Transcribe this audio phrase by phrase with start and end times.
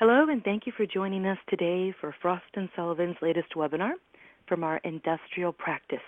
[0.00, 3.92] Hello, and thank you for joining us today for Frost & Sullivan's latest webinar
[4.48, 5.98] from our industrial practice.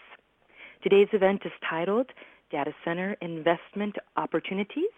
[0.83, 2.11] Today's event is titled
[2.51, 4.91] Data Center Investment Opportunities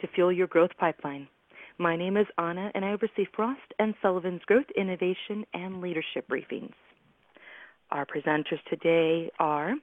[0.00, 1.28] to Fuel Your Growth Pipeline.
[1.76, 6.72] My name is Anna, and I oversee Frost & Sullivan's growth, innovation, and leadership briefings.
[7.90, 9.74] Our presenters today are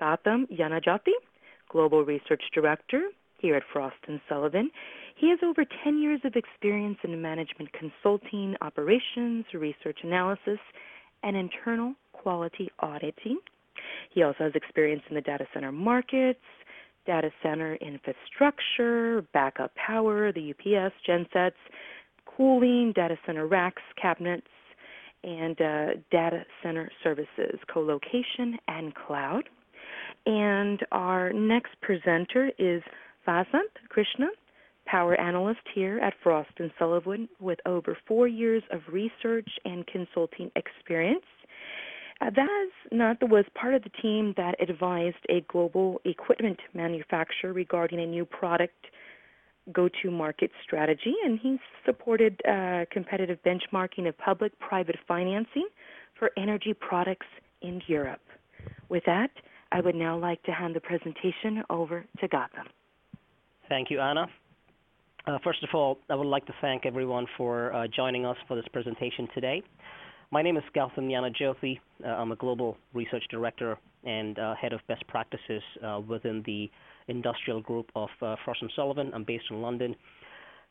[0.00, 1.14] Gautam Yanajati,
[1.68, 3.08] Global Research Director
[3.44, 4.70] here at Frost & Sullivan,
[5.16, 10.58] he has over 10 years of experience in management consulting, operations, research analysis,
[11.22, 13.38] and internal quality auditing.
[14.14, 16.40] He also has experience in the data center markets,
[17.06, 21.58] data center infrastructure, backup power, the UPS, gensets,
[22.24, 24.46] cooling, data center racks, cabinets,
[25.22, 29.50] and uh, data center services, co-location, and cloud.
[30.24, 32.82] And our next presenter is
[33.26, 34.28] Vasant Krishna
[34.86, 40.50] power analyst here at Frost & Sullivan with over four years of research and consulting
[40.56, 41.24] experience.
[42.20, 48.06] Uh, Vasant was part of the team that advised a global equipment manufacturer regarding a
[48.06, 48.86] new product
[49.72, 55.66] go-to-market strategy, and he supported uh, competitive benchmarking of public-private financing
[56.18, 57.26] for energy products
[57.62, 58.20] in Europe.
[58.90, 59.30] With that,
[59.72, 62.68] I would now like to hand the presentation over to Gautam.
[63.68, 64.26] Thank you, Anna.
[65.26, 68.56] Uh, first of all, I would like to thank everyone for uh, joining us for
[68.56, 69.62] this presentation today.
[70.30, 71.80] My name is Gautam Yanajyothi.
[72.04, 76.70] Uh, I'm a Global Research Director and uh, Head of Best Practices uh, within the
[77.08, 79.12] industrial group of uh, Frost & Sullivan.
[79.14, 79.96] I'm based in London.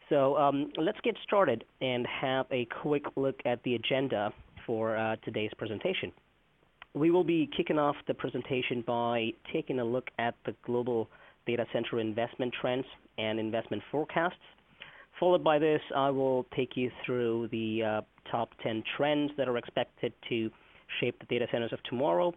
[0.09, 4.31] So um, let's get started and have a quick look at the agenda
[4.67, 6.11] for today's presentation.
[6.94, 11.09] We will be kicking off the presentation by taking a look at the global
[11.45, 12.86] data center investment trends
[13.17, 14.36] and investment forecasts.
[15.19, 19.58] Followed by this, I will take you through the uh, top 10 trends that are
[19.58, 20.50] expected to
[21.00, 22.33] shape the data centers of tomorrow.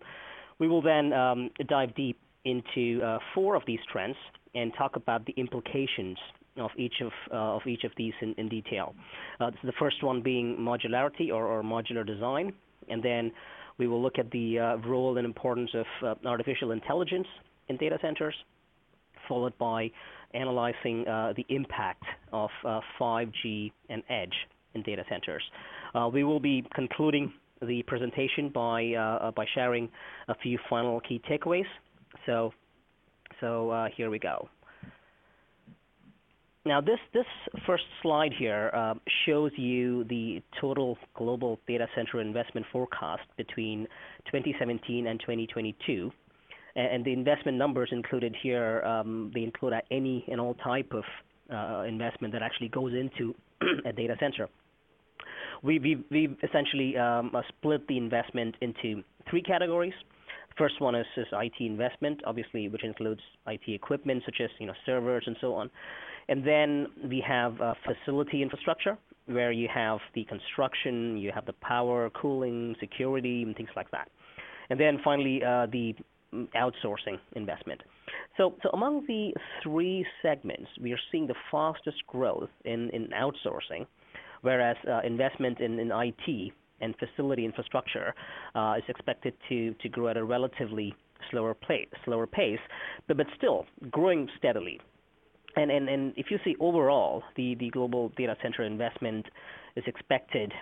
[0.59, 4.17] We will then um, dive deep into uh, four of these trends
[4.55, 6.19] and talk about the implications
[6.59, 8.95] of each of uh, of each of these in, in detail.
[9.41, 12.53] Uh, the first one being modularity or, or, modular design,
[12.89, 13.31] and then
[13.79, 17.27] we will look at the uh, role and importance of uh, artificial intelligence
[17.69, 18.35] in data centers
[19.29, 19.91] followed by
[20.35, 22.51] analyzing uh, the impact of
[23.01, 24.35] 5G uh, and edge
[24.75, 25.43] in data centers.
[25.95, 27.33] Uh, we will be concluding
[27.63, 29.89] the presentation by by sharing
[30.29, 31.65] a few final key takeaways.
[32.27, 32.53] So,
[33.41, 34.49] so here we go.
[36.67, 37.25] Now, this, this
[37.65, 38.95] first slide here uh,
[39.25, 43.87] shows you the total global data center investment forecast between
[44.27, 46.11] 2017 and 2022
[46.77, 51.05] and the investment numbers included here, um, they include any and all type of
[51.53, 53.35] uh, investment that actually goes into
[53.87, 54.49] a data center.
[55.63, 56.05] We've
[56.43, 59.95] essentially um, uh, split the investment into three categories.
[60.59, 65.25] First one is IT investment, obviously, which includes IT equipment such as, you know, servers
[65.27, 65.71] and so on.
[66.29, 71.53] And then we have uh, facility infrastructure, where you have the construction, you have the
[71.55, 74.09] power, cooling, security, and things like that.
[74.69, 75.95] And then finally, the
[76.55, 77.83] outsourcing investment.
[78.37, 79.33] So, so among the
[79.63, 83.87] three segments, we are seeing the fastest growth in, in outsourcing,
[84.43, 88.15] whereas uh, investment in, in IT and facility infrastructure
[88.55, 90.95] uh, is expected to, to grow at a relatively
[91.31, 92.59] slower, play, slower pace,
[93.09, 94.81] but, but still growing steadily.
[95.57, 99.27] And, and, and if you see overall, the, the global data center investment
[99.75, 100.53] is expected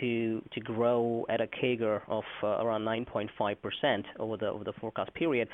[0.00, 5.12] to to grow at a CAGR of uh, around 9.5% over the over the forecast
[5.14, 5.48] period.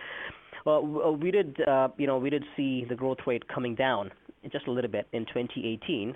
[0.64, 4.10] Well, uh, we did uh, you know we did see the growth rate coming down
[4.52, 6.14] just a little bit in 2018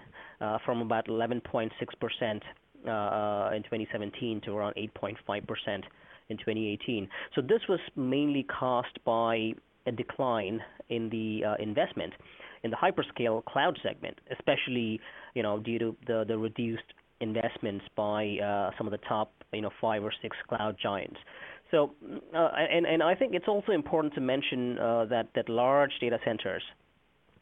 [0.64, 1.70] from about 11.6%
[2.22, 2.40] in
[2.84, 5.16] 2017 to around 8.5%
[6.28, 7.08] in 2018.
[7.34, 9.52] So this was mainly caused by
[9.86, 10.60] a decline
[10.90, 12.12] in the investment
[12.62, 15.00] in the hyperscale cloud segment, especially
[15.34, 19.60] you know due to the the reduced investments by uh, some of the top, you
[19.60, 21.18] know, five or six cloud giants.
[21.70, 21.94] So,
[22.34, 26.18] uh, and, and I think it's also important to mention uh, that, that large data
[26.24, 26.62] centers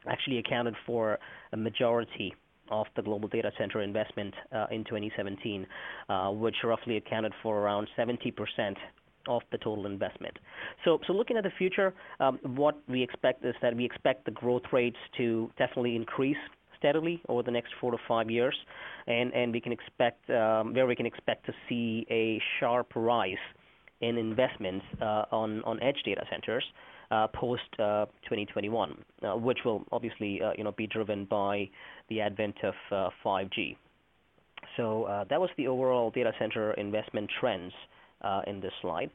[0.09, 1.19] actually accounted for
[1.53, 2.35] a majority
[2.71, 5.67] of the global data center investment uh, in 2017,
[6.09, 8.33] uh, which roughly accounted for around 70%
[9.27, 10.39] of the total investment.
[10.85, 14.31] So, so looking at the future, um, what we expect is that we expect the
[14.31, 16.37] growth rates to definitely increase
[16.79, 18.57] steadily over the next four to five years,
[19.07, 23.37] and and we can expect um, where we can expect to see a sharp rise
[24.01, 26.65] in investments uh, on on edge data centers
[27.11, 31.69] uh, post uh, 2021, uh, which will obviously uh, you know be driven by
[32.09, 32.75] the advent of
[33.25, 33.73] 5G.
[33.73, 33.77] Uh,
[34.77, 37.73] So that was the overall data center investment trends
[38.47, 39.11] in this slide.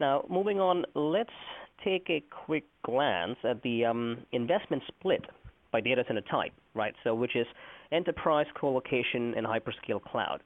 [0.00, 1.38] Now, moving on, let's
[1.84, 5.24] take a quick glance at the um, investment split
[5.72, 6.94] by data center type, right?
[7.04, 7.46] So which is
[7.92, 10.40] enterprise, co-location, and hyperscale cloud.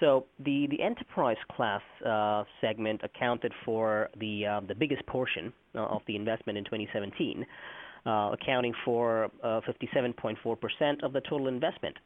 [0.00, 5.80] So the, the enterprise class uh, segment accounted for the, uh, the biggest portion uh,
[5.80, 7.46] of the investment in 2017,
[8.04, 10.36] uh, accounting for 57.4%
[11.02, 11.96] uh, of the total investment.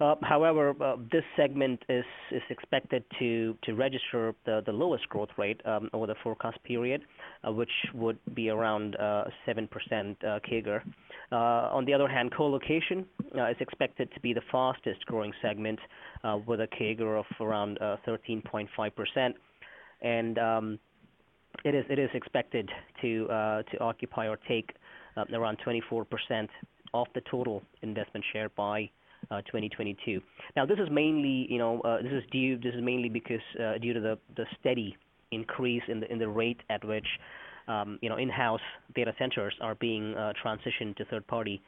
[0.00, 0.74] Uh, however,
[1.10, 6.06] this segment is is expected to to register the the lowest growth rate um, over
[6.06, 7.02] the forecast period,
[7.46, 8.96] which would be around
[9.44, 9.68] 7%
[10.22, 10.82] CAGR.
[11.30, 13.04] Uh, on the other hand, co-location
[13.36, 15.78] uh, is expected to be the fastest-growing segment
[16.24, 19.34] uh, with a CAGR of around 13.5%.
[20.00, 20.78] And um,
[21.64, 22.70] it is expected
[23.02, 24.70] to to occupy or take
[25.34, 26.48] around 24%
[26.94, 28.88] of the total investment share by
[29.30, 30.20] 2022.
[30.56, 33.78] Now, this is mainly, you know, uh, this is due this is mainly because uh,
[33.78, 34.96] due to the the steady
[35.30, 37.06] increase in the in the rate at which,
[37.68, 38.60] um, you know, in-house
[38.94, 41.62] data centers are being uh, transitioned to third-party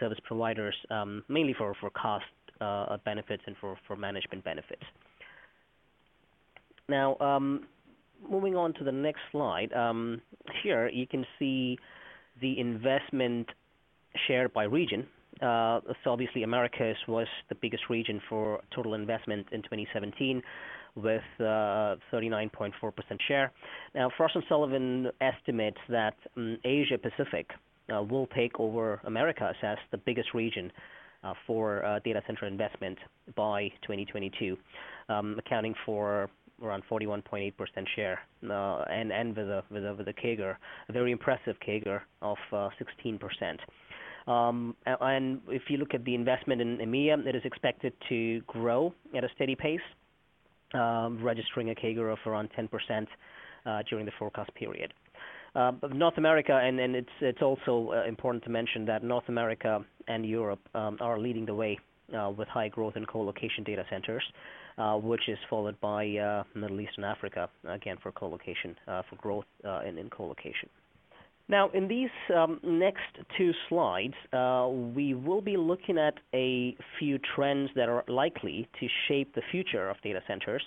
[0.00, 2.24] service providers, um, mainly for for cost
[3.04, 4.82] benefits and for for management benefits.
[6.88, 7.66] Now, um,
[8.30, 9.70] moving on to the next slide.
[10.62, 11.78] Here you can see
[12.40, 13.48] the investment
[14.26, 15.06] shared by region
[15.42, 20.42] uh, so obviously, Americas was the biggest region for total investment in 2017
[20.96, 23.52] with 39.4% uh, share.
[23.94, 27.50] Now, Frost & Sullivan estimates that um, Asia Pacific
[27.92, 30.70] uh, will take over Americas as the biggest region
[31.46, 32.98] for data center investment
[33.34, 34.58] by 2022,
[35.08, 36.28] um, accounting for
[36.62, 37.52] around 41.8%
[37.96, 40.56] share, and with a CAGR,
[40.90, 43.58] a very impressive CAGR of 16%.
[44.26, 48.92] Um, and if you look at the investment in EMEA, it is expected to grow
[49.16, 49.80] at a steady pace,
[50.74, 53.06] um, registering a CAGR of around 10%
[53.66, 54.92] uh, during the forecast period.
[55.54, 56.80] Uh, North America, and
[57.20, 61.54] it's also uh, important to mention that North America and Europe um, are leading the
[61.54, 61.78] way
[62.36, 64.22] with high growth in co-location data centers,
[65.02, 66.04] which is followed by
[66.54, 69.46] Middle East and Africa, again, for co-location, for growth
[69.86, 70.68] in co-location.
[71.48, 73.02] Now, in these um, next
[73.36, 78.86] two slides, uh, we will be looking at a few trends that are likely to
[79.08, 80.62] shape the future of data centers.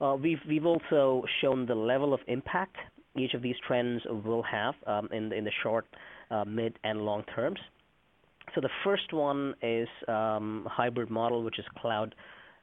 [0.00, 2.76] Uh, we've, we've also shown the level of impact
[3.18, 5.86] each of these trends will have um, in, the, in the short,
[6.30, 7.58] uh, mid, and long terms.
[8.54, 12.14] So the first one is um, hybrid model, which is cloud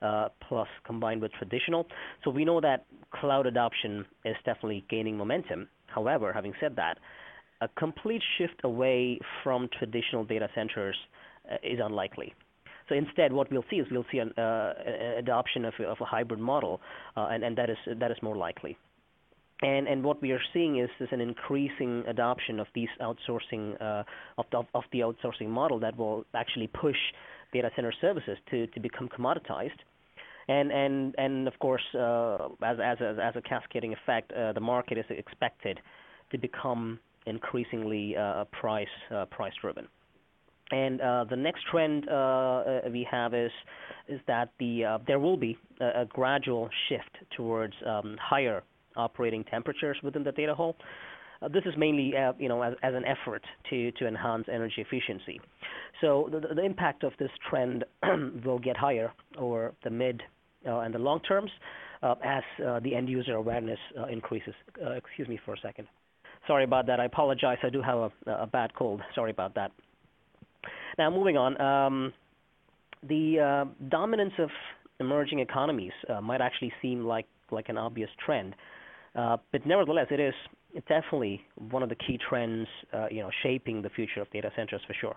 [0.02, 1.86] uh, plus combined with traditional.
[2.24, 5.68] So we know that cloud adoption is definitely gaining momentum.
[5.88, 6.98] However, having said that,
[7.66, 10.96] a complete shift away from traditional data centers
[11.52, 12.34] uh, is unlikely.
[12.88, 14.74] So instead, what we'll see is we'll see an uh,
[15.18, 16.82] adoption of, of, a hybrid model,
[17.18, 18.78] uh, and, and that is that is more likely.
[19.62, 24.04] And and what we are seeing is, is an increasing adoption of these outsourcing uh,
[24.38, 27.02] of, the, of the outsourcing model that will actually push
[27.54, 29.80] data center services to, to become commoditized.
[30.48, 34.60] And and and of course, uh, as as a, as a cascading effect, uh, the
[34.60, 35.80] market is expected
[36.32, 39.88] to become increasingly uh, price uh, price driven.
[40.72, 42.06] And uh, the next trend
[42.92, 43.52] we have is
[44.08, 48.64] is that the there will be a, a gradual shift towards um, higher
[48.96, 50.76] operating temperatures within the data hall.
[51.42, 54.78] Uh, this is mainly, uh, you know, as, as, an effort to, to enhance energy
[54.78, 55.40] efficiency.
[56.00, 57.84] So the, the impact of this trend
[58.46, 60.22] will get higher over the mid
[60.66, 61.52] uh, and the long terms
[62.24, 62.44] as
[62.84, 63.80] the end user awareness
[64.12, 64.54] increases.
[64.96, 65.88] excuse me for a second.
[66.48, 67.00] Sorry about that.
[67.00, 67.58] I apologize.
[67.64, 69.02] I do have a, a bad cold.
[69.14, 69.72] Sorry about that.
[70.98, 71.60] Now, moving on.
[71.60, 72.14] Um,
[73.08, 74.50] the uh, dominance of
[75.00, 78.56] emerging economies uh, might actually seem like, like an obvious trend,
[79.16, 80.34] uh, but nevertheless, it is
[80.88, 84.82] definitely one of the key trends, uh, you know, shaping the future of data centers
[84.88, 85.16] for sure.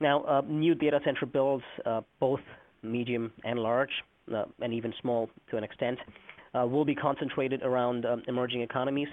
[0.00, 2.40] Now, uh, new data center builds, uh, both
[2.82, 3.90] medium and large,
[4.26, 5.98] and even small to an extent,
[6.54, 9.08] will be concentrated around um, emerging economies.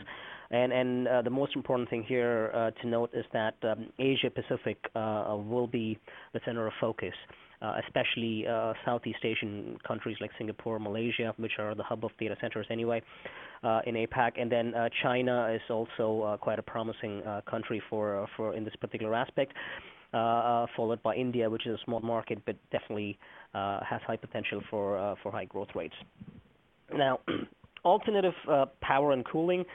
[0.51, 4.29] And, and uh, the most important thing here uh, to note is that um, Asia
[4.29, 5.97] Pacific uh, will be
[6.33, 7.13] the center of focus.
[7.61, 12.35] Uh, especially uh, Southeast Asian countries like Singapore, Malaysia, which are the hub of data
[12.41, 12.99] centers anyway,
[13.63, 18.63] uh, in APAC, and then China is also quite a promising country for for in
[18.63, 19.53] this particular aspect.
[20.11, 23.15] followed by India, which is a small market but definitely
[23.53, 25.93] has high potential for for high growth rates.
[26.91, 27.19] Now,
[27.85, 28.33] alternative
[28.81, 29.65] power and cooling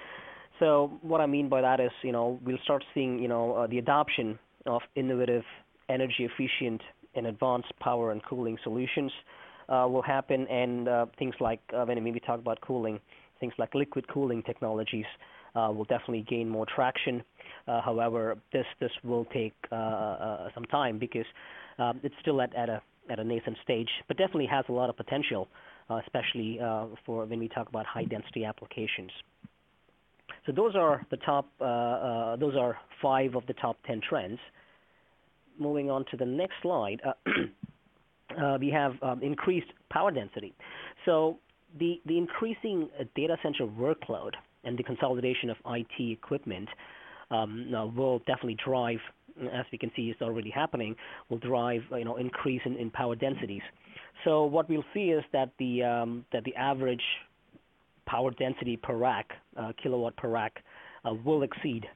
[0.59, 3.67] so what I mean by that is, you know, we'll start seeing, you know, uh,
[3.67, 5.45] the adoption of innovative,
[5.89, 6.81] energy efficient,
[7.15, 9.11] and advanced power and cooling solutions
[9.69, 13.01] uh, will happen, and uh, things like uh, when we talk about cooling,
[13.41, 15.07] things like liquid cooling technologies
[15.55, 17.23] uh, will definitely gain more traction.
[17.67, 21.27] Uh, however, this this will take some time because
[21.79, 24.91] um, it's still at, at a at a nascent stage, but definitely has a lot
[24.91, 25.49] of potential,
[26.05, 26.59] especially
[27.05, 29.11] for when we talk about high density applications.
[30.47, 31.49] So those are the top.
[31.61, 34.39] Uh, uh, those are five of the top ten trends.
[35.59, 37.31] Moving on to the next slide, uh,
[38.41, 40.55] uh, we have um, increased power density.
[41.05, 41.39] So
[41.79, 44.33] the the increasing data center workload
[44.65, 46.69] and the consolidation of IT equipment
[47.31, 48.99] um, will definitely drive,
[49.53, 50.95] as we can see, is already happening,
[51.29, 53.63] will drive you know increase in, in power densities.
[54.25, 57.03] So what we'll see is that the um, that the average
[58.07, 60.63] power density per rack, uh, kilowatt per rack,
[61.05, 61.87] uh, will exceed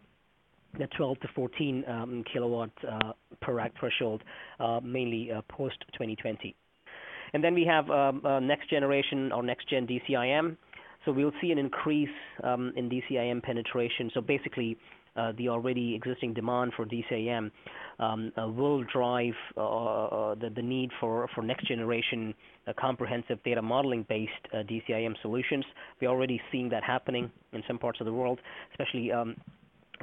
[0.79, 4.23] the 12 to 14 um, kilowatt uh, per rack threshold,
[4.61, 6.55] uh, mainly uh, post 2020.
[7.33, 10.57] And then we have um, uh, next generation or next gen DCIM.
[11.05, 12.09] So we'll see an increase
[12.45, 14.11] um, in DCIM penetration.
[14.13, 14.77] So basically,
[15.17, 17.51] uh, the already existing demand for DCIM
[17.99, 22.35] um, uh, will drive uh, the, the, need for, for next generation
[22.79, 25.65] comprehensive data modeling based DCIM solutions.
[26.01, 28.39] We're already seeing that happening in some parts of the world,
[28.73, 29.35] especially um,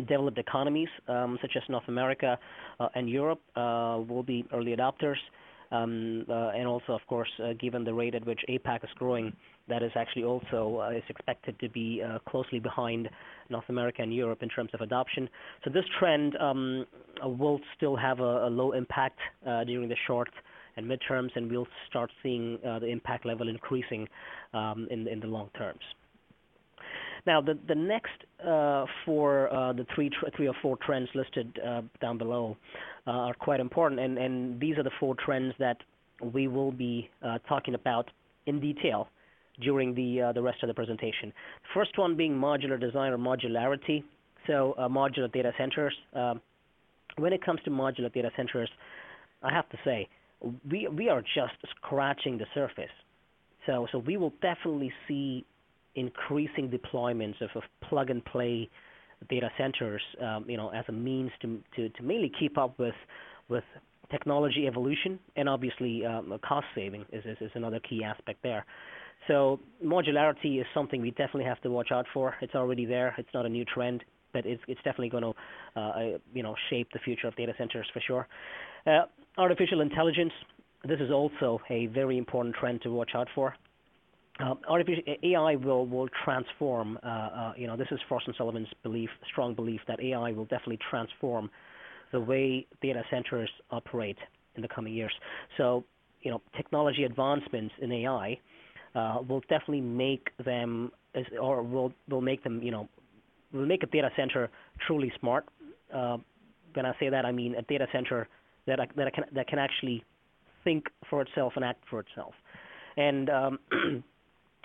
[0.05, 2.37] developed economies um, such as North America
[2.79, 5.17] uh, and Europe uh, will be early adopters.
[5.71, 9.33] Um, uh, and also, of course, given the rate at which APAC is growing,
[9.67, 13.09] that is actually also is expected to be closely behind
[13.49, 15.27] North America and Europe in terms of adoption.
[15.63, 16.85] So this trend um,
[17.21, 19.19] will still have a, a low impact
[19.65, 20.29] during the short
[20.77, 24.07] and midterms, and we'll start seeing the impact level increasing
[24.53, 25.81] um, in, in the long terms.
[27.27, 31.81] Now, the the next uh, four, uh, the three three or four trends listed uh,
[31.99, 32.55] down below
[33.05, 35.75] uh, are quite important, and and these are the four trends that
[36.33, 38.09] we will be uh, talking about
[38.45, 39.09] in detail
[39.61, 41.33] during the uh, the rest of the presentation.
[41.73, 44.05] First one being modular design or modularity.
[44.47, 45.93] So modular data centers.
[46.13, 46.39] Um,
[47.17, 48.69] when it comes to modular data centers,
[49.43, 50.07] I have to say
[50.71, 52.95] we we are just scratching the surface.
[53.65, 55.45] So so we will definitely see
[55.97, 58.69] increasing deployments of, of plug-and-play
[59.29, 62.95] data centers, um, you know, as a means to, to, to mainly keep up with
[63.49, 63.63] with
[64.11, 68.65] technology evolution and obviously um, cost saving is, is, is another key aspect there.
[69.27, 72.35] So modularity is something we definitely have to watch out for.
[72.41, 73.13] It's already there.
[73.17, 76.87] It's not a new trend, but it's it's definitely going to uh, you know shape
[76.93, 78.27] the future of data centers for sure.
[78.85, 79.05] Uh,
[79.37, 80.31] artificial intelligence.
[80.87, 83.55] This is also a very important trend to watch out for.
[84.39, 86.99] Um, artificial AI will will transform.
[87.03, 90.45] Uh, uh, you know, this is Frost and Sullivan's belief, strong belief that AI will
[90.45, 91.49] definitely transform
[92.11, 94.17] the way data centers operate
[94.55, 95.13] in the coming years.
[95.57, 95.83] So,
[96.21, 98.39] you know, technology advancements in AI
[98.95, 100.91] uh, will definitely make them,
[101.41, 102.87] or will will make them, you know,
[103.51, 104.49] will make a data center
[104.85, 105.45] truly smart.
[105.93, 106.17] Uh,
[106.73, 108.27] when I say that, I mean a data center
[108.67, 110.03] that that can that can actually
[110.63, 112.33] think for itself and act for itself.
[112.97, 113.59] And um,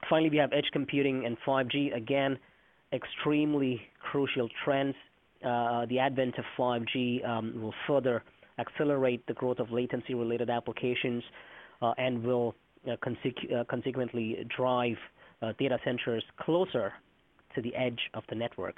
[0.08, 1.94] Finally, we have edge computing and 5G.
[1.96, 2.38] Again,
[2.92, 4.94] extremely crucial trends.
[5.44, 8.22] Uh, the advent of 5G um, will further
[8.58, 11.22] accelerate the growth of latency-related applications
[11.80, 12.54] uh, and will
[12.90, 12.96] uh,
[13.68, 14.96] consequently drive
[15.58, 16.92] data centers closer
[17.54, 18.76] to the edge of the network.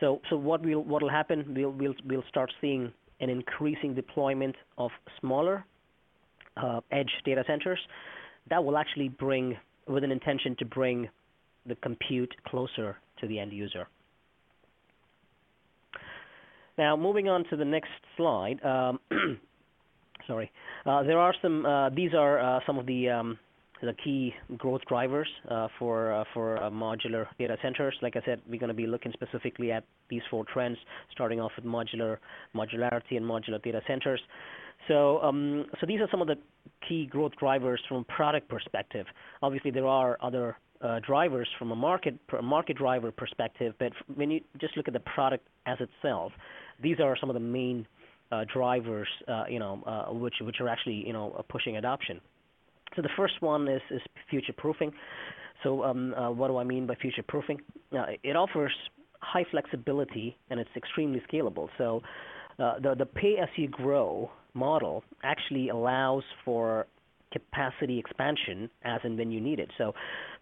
[0.00, 1.54] So, so what will what will happen?
[1.56, 4.90] We'll we'll we'll start seeing an increasing deployment of
[5.20, 5.64] smaller
[6.56, 7.78] uh, edge data centers
[8.50, 9.56] that will actually bring
[9.86, 11.08] with an intention to bring
[11.66, 13.86] the compute closer to the end user.
[16.76, 18.62] Now, moving on to the next slide.
[18.64, 18.98] Um,
[20.26, 20.50] sorry,
[20.86, 21.64] uh, there are some.
[21.64, 23.38] Uh, these are uh, some of the um,
[23.84, 27.94] the key growth drivers uh, for uh, for uh, modular data centers.
[28.02, 30.78] Like I said, we're going to be looking specifically at these four trends,
[31.12, 32.18] starting off with modular
[32.54, 34.20] modularity and modular data centers.
[34.88, 36.36] So, um, so these are some of the
[36.86, 39.06] key growth drivers from a product perspective.
[39.42, 44.40] Obviously, there are other uh, drivers from a market market driver perspective, but when you
[44.60, 46.32] just look at the product as itself,
[46.82, 47.86] these are some of the main
[48.30, 52.20] uh, drivers, uh, you know, which which are actually you know pushing adoption.
[52.96, 54.00] So the first one is is
[54.30, 54.92] future proofing.
[55.62, 57.60] So um, uh, what do I mean by future proofing?
[57.92, 58.72] Uh, it offers
[59.20, 61.68] high flexibility and it's extremely scalable.
[61.78, 62.02] So
[62.58, 66.86] uh, the the pay as you grow model actually allows for
[67.32, 69.68] capacity expansion as and when you need it.
[69.76, 69.92] So,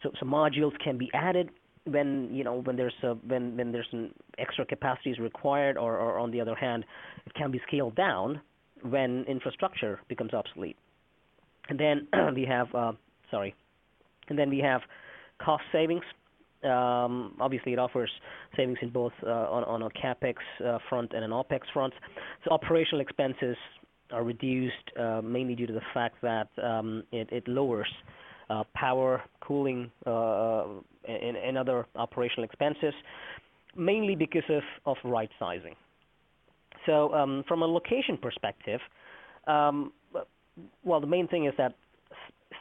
[0.03, 1.49] so, so modules can be added
[1.85, 5.97] when you know when there's a, when when there's an extra capacity is required, or,
[5.97, 6.85] or on the other hand,
[7.27, 8.41] it can be scaled down
[8.83, 10.77] when infrastructure becomes obsolete.
[11.69, 12.92] And then we have uh,
[13.33, 13.54] Sorry.
[14.28, 14.83] And then we have
[15.42, 16.04] cost savings.
[16.62, 18.11] Um, obviously, it offers
[18.57, 21.92] savings in both uh, on, on a capex uh, front and an opex front.
[22.45, 23.57] So operational expenses
[24.12, 27.88] are reduced uh, mainly due to the fact that um, it, it, lowers
[28.50, 30.64] uh, power, cooling, uh,
[31.09, 32.92] and, and, other operational expenses,
[33.75, 35.75] mainly because of, of right sizing.
[36.85, 38.81] So, um, from a location perspective,
[39.47, 39.92] um,
[40.85, 41.75] well, the main thing is that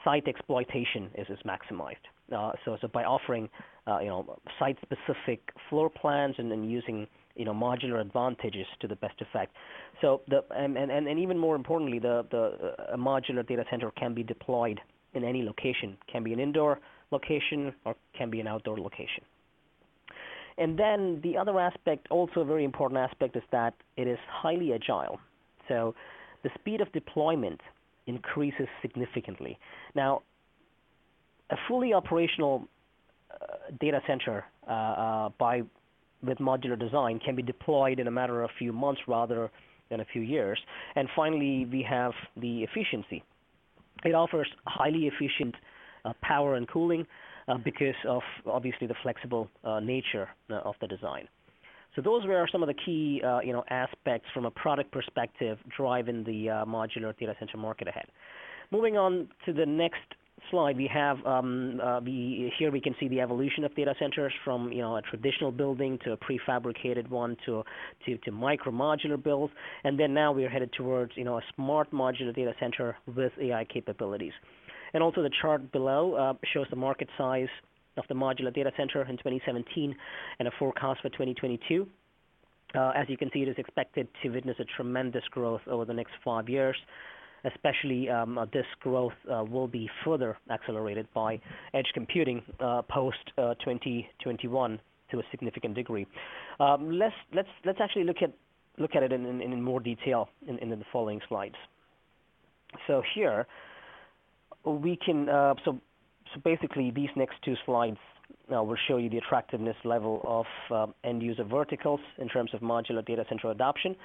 [0.04, 1.96] site exploitation is, is maximized.
[2.36, 3.50] Uh, so, so by offering
[3.88, 8.96] uh, you know site-specific floor plans and then using you know modular advantages to the
[8.96, 9.54] best effect.
[10.02, 14.24] So the and, and, and even more importantly, the the modular data center can be
[14.24, 14.80] deployed
[15.14, 15.98] in any location.
[16.12, 16.80] Can be an indoor
[17.12, 19.24] location or can be an outdoor location.
[20.58, 24.74] And then the other aspect, also a very important aspect, is that it is highly
[24.74, 25.20] agile.
[25.68, 25.96] So
[26.44, 27.62] the speed of deployment
[28.08, 29.58] increases significantly.
[29.96, 30.22] Now,
[31.50, 32.68] a fully operational
[33.32, 35.62] uh, data center uh, uh, by
[36.24, 39.50] with modular design can be deployed in a matter of a few months rather
[39.90, 40.60] than a few years.
[40.96, 43.24] And finally, we have the efficiency.
[44.06, 45.56] It offers highly efficient
[46.06, 47.06] uh, power and cooling
[47.48, 51.28] uh, because of obviously the flexible uh, nature of the design.
[51.96, 55.58] So those were some of the key, uh, you know, aspects from a product perspective
[55.76, 58.06] driving the uh, modular data center market ahead.
[58.72, 60.00] Moving on to the next
[60.50, 64.34] slide, we have um, uh, we, here we can see the evolution of data centers
[64.44, 67.64] from you know a traditional building to a prefabricated one to
[68.06, 71.92] to, to micro modular builds, and then now we're headed towards you know a smart
[71.92, 74.34] modular data center with AI capabilities.
[74.94, 77.48] And also the chart below uh, shows the market size
[77.98, 79.96] of the modular data center in 2017
[80.40, 81.88] and a forecast for 2022.
[82.74, 85.94] Uh, as you can see, it is expected to witness a tremendous growth over the
[85.94, 86.76] next five years.
[87.44, 91.40] Especially, um, uh, this growth uh, will be further accelerated by
[91.74, 94.78] edge computing uh, post 2021 uh,
[95.12, 96.06] to a significant degree.
[96.60, 98.32] Um, let's let's let's actually look at
[98.78, 101.56] look at it in, in, in more detail in, in, the following slides.
[102.86, 103.48] So here
[104.64, 105.82] we can uh, so
[106.34, 107.98] so basically, these next two slides
[108.54, 112.62] uh, will show you the attractiveness level of uh, end user verticals in terms of
[112.62, 113.96] modular data center adoption.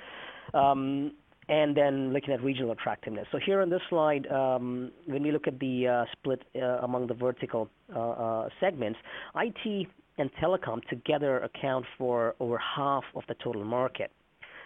[0.54, 1.12] Um,
[1.48, 3.26] and then looking at regional attractiveness.
[3.30, 7.06] So here on this slide, um, when we look at the uh, split uh, among
[7.06, 8.98] the vertical uh, uh, segments,
[9.36, 9.86] IT
[10.18, 14.10] and telecom together account for over half of the total market.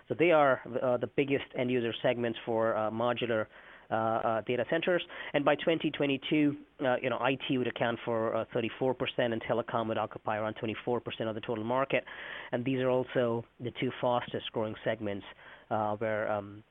[0.08, 0.62] So they are
[1.00, 3.46] the biggest end user segments for modular uh, uh,
[3.90, 5.02] Uh, uh, data centers.
[5.34, 9.98] And by 2022, uh, you know, IT would account for uh, 34%, and telecom would
[9.98, 12.04] occupy around 24% of the total market.
[12.52, 15.26] And these are also the two fastest growing segments,
[15.98, 16.62] where um,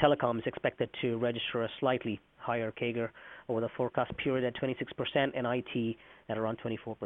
[0.00, 3.08] telecom is expected to register a slightly higher CAGR
[3.48, 5.96] over the forecast period at 26%, and IT
[6.28, 6.96] at around 24%.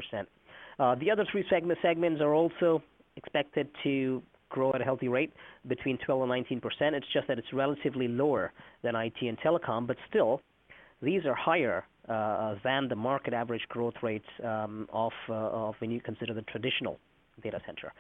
[1.01, 2.83] The other three segments are also
[3.17, 5.33] expected to grow at a healthy rate
[5.67, 6.95] between 12 and 19 percent.
[6.95, 10.43] It's just that it's relatively lower than IT and telecom, but still,
[11.03, 15.91] these are higher uh, than the market average growth rates um, of, uh, of when
[15.91, 16.99] you consider the traditional
[17.43, 17.93] data center.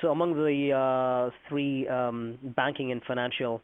[0.00, 3.60] So among the uh, three, um, banking and financial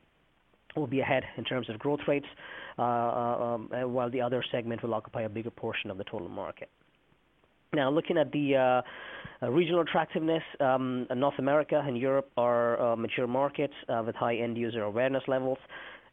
[0.76, 2.26] will be ahead in terms of growth rates,
[2.78, 6.28] uh, uh, um, while the other segment will occupy a bigger portion of the total
[6.28, 6.68] market.
[7.75, 12.97] Now, looking at the uh, uh, regional attractiveness, um, North America and Europe are uh,
[12.97, 15.57] mature markets uh, with high end user awareness levels.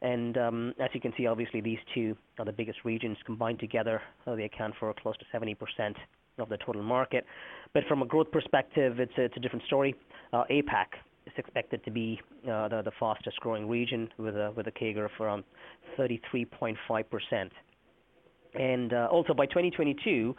[0.00, 4.00] And um, as you can see, obviously, these two are the biggest regions combined together.
[4.24, 5.54] They account for close to 70%
[6.38, 7.26] of the total market.
[7.74, 9.94] But from a growth perspective, it's a, it's a different story.
[10.32, 10.86] Uh, APAC
[11.26, 15.04] is expected to be uh, the, the fastest growing region with a, with a CAGR
[15.04, 15.44] of around
[15.98, 17.50] 33.5%.
[18.54, 20.34] And also by 2022,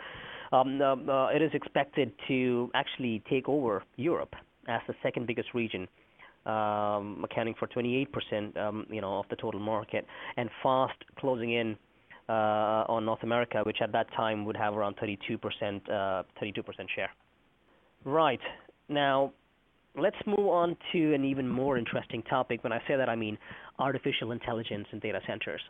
[0.52, 4.36] um, uh, uh, it is expected to actually take over Europe
[4.68, 5.88] as the second biggest region,
[6.46, 10.06] um, accounting for 28% um, you know, of the total market,
[10.38, 11.78] and fast closing in
[12.30, 16.26] uh, on North America, which at that time would have around 32%, 32%
[16.96, 17.10] share.
[18.06, 18.40] Right.
[18.90, 19.34] Now,
[19.96, 22.64] let's move on to an even more interesting topic.
[22.64, 23.38] When I say that, I mean
[23.80, 25.62] artificial intelligence and data centers.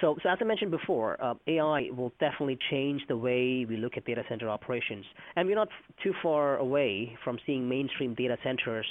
[0.00, 3.96] So, so as I mentioned before, uh, AI will definitely change the way we look
[3.96, 5.04] at data center operations.
[5.36, 5.68] And we're not
[6.02, 8.86] too far away from seeing mainstream data centers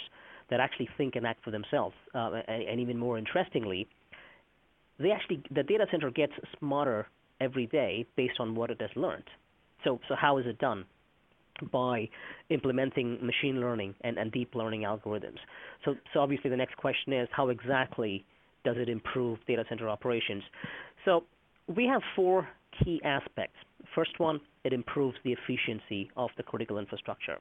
[0.49, 1.95] that actually think and act for themselves.
[2.13, 3.87] Uh, and, and even more interestingly,
[4.99, 7.07] they actually the data center gets smarter
[7.41, 9.25] every day based on what it has learned.
[9.83, 10.85] So, so how is it done?
[11.71, 12.09] By
[12.49, 15.37] implementing machine learning and, and deep learning algorithms.
[15.83, 18.25] So, so obviously the next question is how exactly
[18.65, 20.43] does it improve data center operations?
[21.05, 21.23] So
[21.73, 22.49] we have four
[22.83, 23.55] key aspects
[23.93, 27.37] First one, it improves the efficiency of the critical infrastructure.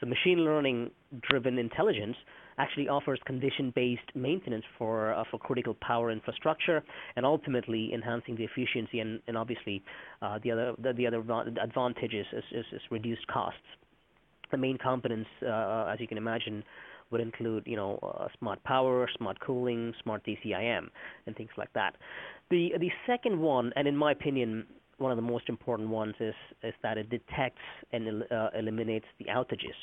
[0.00, 0.90] So machine learning
[1.28, 2.16] driven intelligence
[2.58, 6.82] actually offers condition-based maintenance for uh, for critical power infrastructure
[7.16, 9.82] and ultimately enhancing the efficiency and, and obviously
[10.22, 11.20] uh, the other the, the other
[11.62, 13.60] advantages is, is, is, reduced costs.
[14.50, 16.64] The main components, uh, as you can imagine,
[17.10, 20.88] would include you know uh, smart power, smart cooling, smart DCIM,
[21.26, 21.96] and things like that.
[22.50, 24.66] The the second one, and in my opinion,
[24.98, 29.26] one of the most important ones is is that it detects and uh, eliminates the
[29.26, 29.76] outages.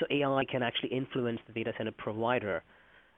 [0.00, 2.62] So AI can actually influence the data center provider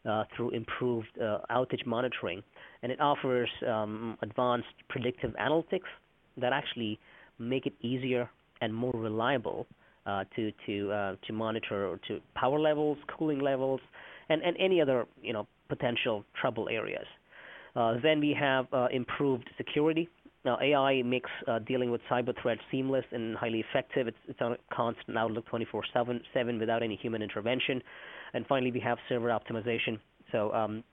[0.06, 2.42] uh, through improved uh, outage monitoring,
[2.82, 5.90] and it offers um, advanced predictive analytics
[6.36, 6.98] that actually
[7.38, 8.28] make it easier
[8.60, 9.66] and more reliable
[10.06, 13.80] uh, to to uh, to monitor to power levels, cooling levels,
[14.28, 17.06] and, and any other you know potential trouble areas.
[17.74, 20.08] Uh, then we have uh, improved security.
[20.44, 24.06] Now, AI makes uh, dealing with cyber threats seamless and highly effective.
[24.06, 27.82] It's, it's on a constant outlook 24/7 7 without any human intervention.
[28.32, 29.98] And finally, we have server optimization.
[30.32, 30.84] So, um,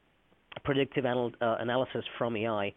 [0.63, 2.73] predictive anal- uh, analysis from AI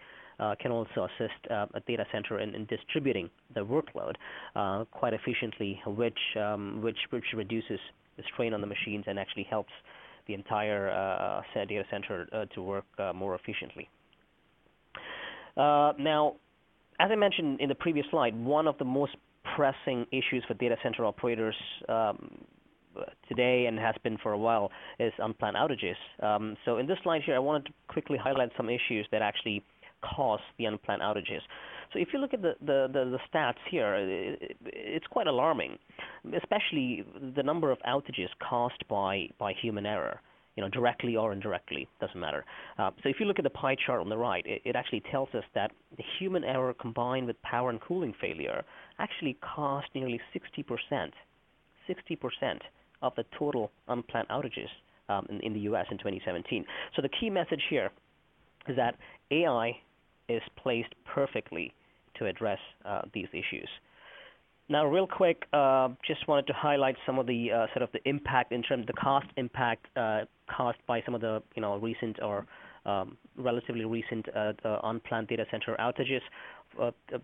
[0.60, 4.14] can also assist uh, a data center in, in distributing the workload
[4.54, 7.78] uh, quite efficiently, which um, which which reduces
[8.16, 9.72] the strain on the machines and actually helps
[10.26, 13.88] the entire uh, data center uh, to work uh, more efficiently.
[15.56, 16.34] now,
[16.98, 19.16] as I mentioned in the previous slide, one of the most
[19.54, 21.54] pressing issues for data center operators
[21.88, 22.38] um,
[23.28, 25.96] today and has been for a while is unplanned outages.
[26.22, 29.62] Um, so in this slide here, I wanted to quickly highlight some issues that actually
[30.02, 31.40] cause the unplanned outages.
[31.92, 35.78] So if you look at the, the, the, the stats here, it, it's quite alarming,
[36.36, 37.04] especially
[37.36, 40.20] the number of outages caused by, by human error
[40.56, 42.44] you know, directly or indirectly, doesn't matter.
[42.78, 45.02] Uh, so if you look at the pie chart on the right, it, it, actually
[45.12, 48.64] tells us that the human error combined with power and cooling failure
[48.98, 51.10] actually caused nearly 60%,
[51.88, 52.60] 60%
[53.02, 54.68] of the total unplanned outages
[55.10, 55.86] um, in, in the U.S.
[55.90, 56.64] in 2017.
[56.94, 57.90] So the key message here
[58.66, 58.96] is that
[59.30, 59.72] AI
[60.28, 61.72] is placed perfectly
[62.18, 63.68] to address uh, these issues.
[64.68, 68.00] Now, real quick, uh, just wanted to highlight some of the uh, sort of the
[68.08, 71.76] impact in terms of the cost impact uh, caused by some of the, you know,
[71.76, 72.46] recent or
[72.86, 74.26] um, relatively recent
[74.84, 76.20] unplanned data center outages.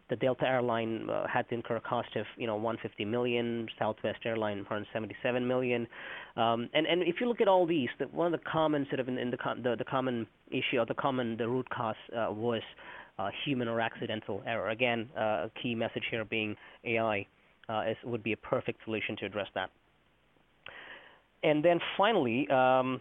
[0.09, 4.59] The Delta airline had to incur a cost of, you know, 150 million, Southwest Airline,
[4.59, 5.87] 177 million.
[6.37, 9.17] Um, and If you look at all these, one of the common sort of in
[9.17, 12.63] the the common issue or the common the root cause was
[13.19, 14.71] uh, human or accidental error.
[14.71, 17.27] Again, uh, a key message here being AI
[17.69, 19.71] uh, is, would be a perfect solution to address that.
[21.43, 23.01] And then finally, um,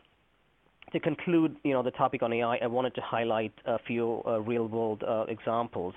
[0.91, 4.41] to conclude, you know, the topic on AI, I wanted to highlight a few uh,
[4.41, 5.93] real-world uh, examples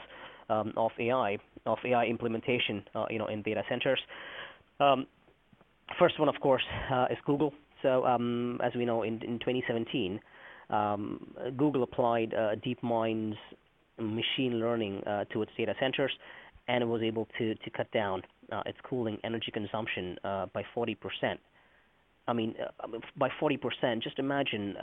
[0.48, 4.00] um, of AI, of AI implementation, uh, you know, in data centers.
[4.80, 5.06] Um,
[5.98, 6.62] first one, of course,
[7.10, 7.52] is Google.
[7.82, 10.20] So, um, as we know, in, in 2017,
[10.70, 12.30] um, Google applied
[12.64, 13.36] DeepMind's
[13.98, 16.12] machine learning uh, to its data centers,
[16.68, 20.62] and it was able to, to cut down uh, its cooling energy consumption uh, by
[20.76, 20.96] 40%.
[22.26, 24.74] I mean, uh, by 40%, just imagine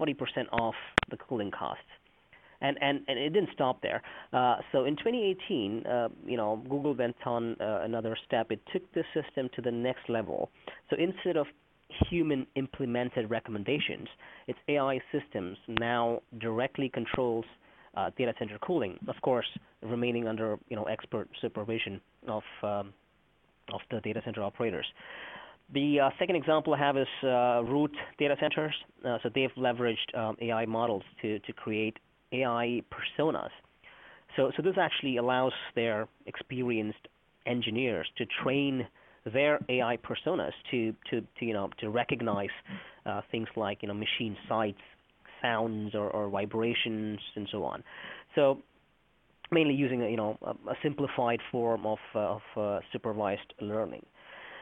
[0.00, 0.12] 40%
[0.52, 0.74] uh, off
[1.10, 1.82] the cooling costs.
[2.60, 4.02] And, and, and it didn't stop there.
[4.32, 5.84] Uh, so in 2018,
[6.26, 8.50] you know, Google went on another step.
[8.50, 10.50] It took the system to the next level.
[10.90, 11.46] So instead of
[12.10, 14.08] human implemented recommendations,
[14.46, 17.44] its AI systems now directly controls
[17.96, 19.46] uh, data center cooling, of course,
[19.82, 22.92] remaining under you know expert supervision of um,
[23.72, 24.86] of the data center operators.
[25.72, 28.74] The uh, second example I have is uh, Root data centers.
[29.04, 31.98] Uh, so they've leveraged um, AI models to to create
[32.32, 33.50] AI personas.
[34.36, 37.08] So so this actually allows their experienced
[37.46, 38.86] engineers to train
[39.32, 42.54] their AI personas to to, to you know to recognize
[43.04, 44.80] uh, things like you know machine sites,
[45.42, 47.84] sounds or, or vibrations and so on.
[48.34, 48.62] So
[49.50, 54.04] mainly using you know a, a simplified form of, uh, of uh, supervised learning.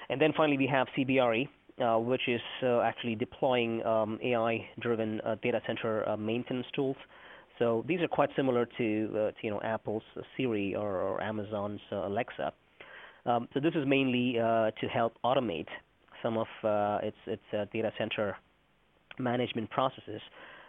[0.09, 1.49] And then finally we have CBRE,
[1.83, 6.97] uh, which is uh, actually deploying um, AI-driven uh, data center uh, maintenance tools.
[7.59, 10.03] So these are quite similar to, to you know Apple's
[10.37, 12.53] Siri or, or Amazon's Alexa.
[13.25, 15.66] Um, so this is mainly to help automate
[16.23, 16.47] some of
[17.03, 18.37] its its data center
[19.19, 20.21] management processes.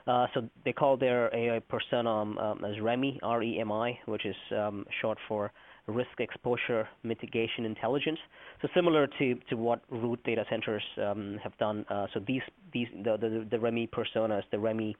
[0.07, 4.85] Uh, so they call their AI persona um, um as REMI, R-E-M-I, which is um,
[5.01, 5.51] short for
[5.87, 8.19] Risk Exposure Mitigation Intelligence.
[8.61, 11.85] So similar to, to what root data centers um, have done.
[11.89, 12.41] Uh, so these
[12.73, 14.95] these the, the, the REMI personas, the REMI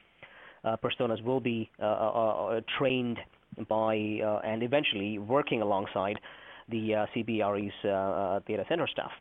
[0.64, 3.20] uh, personas will be uh, uh, trained
[3.70, 3.96] by
[4.44, 6.20] and eventually working alongside
[6.70, 9.12] the CBRE's data center staff.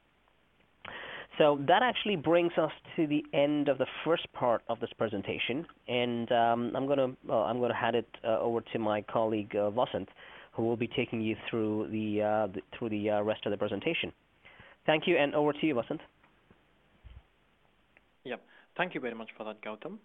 [1.39, 5.67] So that actually brings us to the end of the first part of this presentation,
[5.87, 9.03] and um, I'm going to uh, I'm going to hand it uh, over to my
[9.03, 10.09] colleague uh, Vasant,
[10.53, 14.13] who will be taking you through the, the through the rest of the presentation.
[14.87, 16.01] Thank you, and over to you, Vasant.
[18.25, 18.43] Yep.
[18.77, 19.99] Thank you very much for that, Gautam.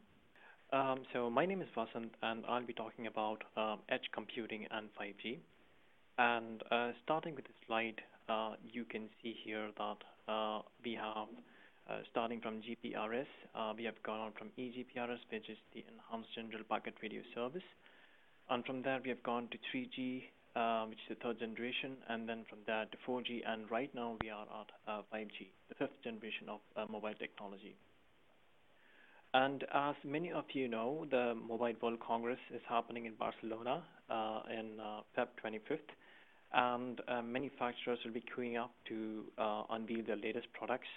[0.73, 4.87] Um, so my name is Vasant, and I'll be talking about um, edge computing and
[4.99, 5.37] 5G.
[6.17, 10.10] And uh, starting with the slide, uh, you can see here that uh,
[10.83, 11.27] we have
[11.89, 13.27] uh, starting from GPRS,
[13.77, 17.67] we have gone on from eGPRS, which is the Enhanced General Packet Radio Service.
[18.49, 20.23] And from there, we have gone to 3G,
[20.89, 24.29] which is the third generation, and then from there to 4G, and right now we
[24.29, 27.75] are at 5G, the fifth generation of mobile technology.
[29.33, 34.41] And as many of you know, the Mobile World Congress is happening in Barcelona uh,
[34.51, 35.87] in uh, Feb 25th
[36.53, 40.87] and uh, manufacturers will be queuing up to uh, unveil their latest products.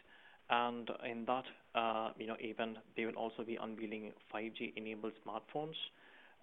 [0.50, 5.74] And in that, uh, you know, event, they will also be unveiling 5G-enabled smartphones,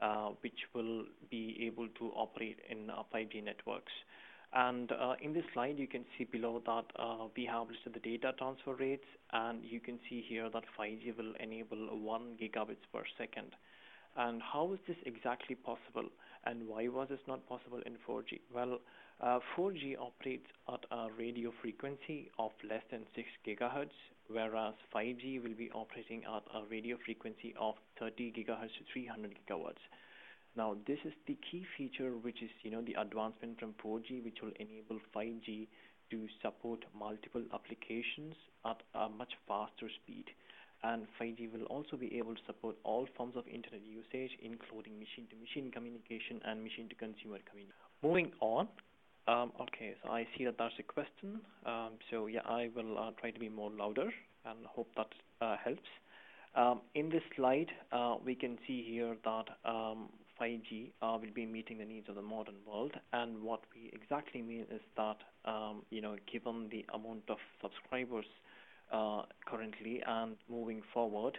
[0.01, 3.91] uh, which will be able to operate in 5G uh, networks.
[4.53, 8.33] And uh, in this slide, you can see below that we have listed the data
[8.37, 13.55] transfer rates, and you can see here that 5G will enable 1 gigabits per second.
[14.17, 16.09] And how is this exactly possible?
[16.45, 18.39] And why was this not possible in 4G?
[18.53, 18.79] Well,
[19.21, 23.93] uh, 4G operates at a radio frequency of less than 6 gigahertz,
[24.27, 29.83] whereas 5G will be operating at a radio frequency of 30 gigahertz to 300 gigahertz.
[30.55, 34.41] Now, this is the key feature, which is you know the advancement from 4G, which
[34.41, 35.67] will enable 5G
[36.09, 40.25] to support multiple applications at a much faster speed.
[40.83, 45.71] And 5G will also be able to support all forms of internet usage, including machine-to-machine
[45.71, 47.77] communication and machine-to-consumer communication.
[48.01, 48.67] Moving on,
[49.27, 51.41] um, okay, so I see that that's a question.
[51.65, 54.09] Um, so yeah, I will uh, try to be more louder
[54.45, 55.09] and hope that
[55.41, 55.87] uh, helps.
[56.55, 61.45] Um, in this slide, uh, we can see here that 5G um, uh, will be
[61.45, 62.91] meeting the needs of the modern world.
[63.13, 68.25] And what we exactly mean is that, um, you know, given the amount of subscribers
[69.45, 71.37] currently and moving forward,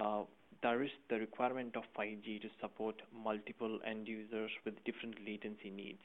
[0.00, 0.22] uh,
[0.62, 6.00] there is the requirement of 5G to support multiple end users with different latency needs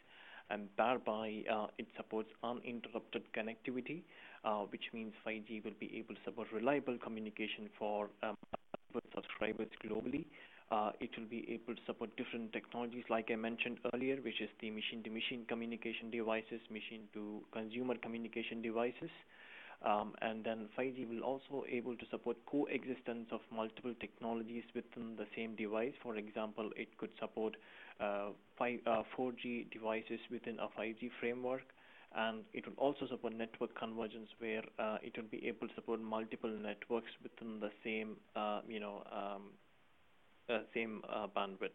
[0.49, 4.01] and thereby uh, it supports uninterrupted connectivity,
[4.43, 8.35] uh, which means 5G will be able to support reliable communication for um,
[9.13, 10.25] subscribers globally.
[10.71, 14.49] Uh, it will be able to support different technologies, like I mentioned earlier, which is
[14.61, 19.09] the machine-to-machine communication devices, machine-to-consumer communication devices.
[19.81, 25.25] Um, and then 5G will also able to support coexistence of multiple technologies within the
[25.35, 25.93] same device.
[26.03, 27.55] For example, it could support
[28.01, 31.61] uh, 5, uh, 4G devices within a 5G framework,
[32.13, 36.01] and it will also support network convergence where uh, it will be able to support
[36.01, 39.43] multiple networks within the same, uh, you know, um,
[40.49, 41.69] uh, same uh, bandwidth.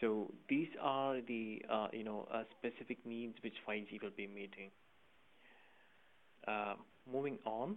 [0.00, 1.62] So these are the,
[1.92, 2.26] you know,
[2.58, 4.70] specific needs which 5G will be meeting.
[7.12, 7.76] Moving on.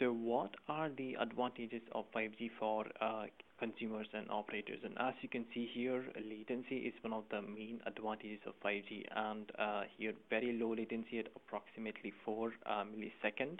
[0.00, 3.24] So what are the advantages of 5G for uh,
[3.58, 4.78] consumers and operators?
[4.82, 9.04] And as you can see here, latency is one of the main advantages of 5G.
[9.14, 13.58] And uh, here, very low latency at approximately 4 uh, millisecond.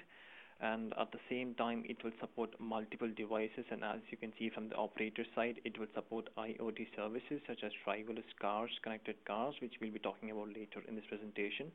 [0.62, 3.66] And at the same time, it will support multiple devices.
[3.70, 7.62] And as you can see from the operator side, it will support IoT services such
[7.64, 11.70] as driverless cars, connected cars, which we'll be talking about later in this presentation.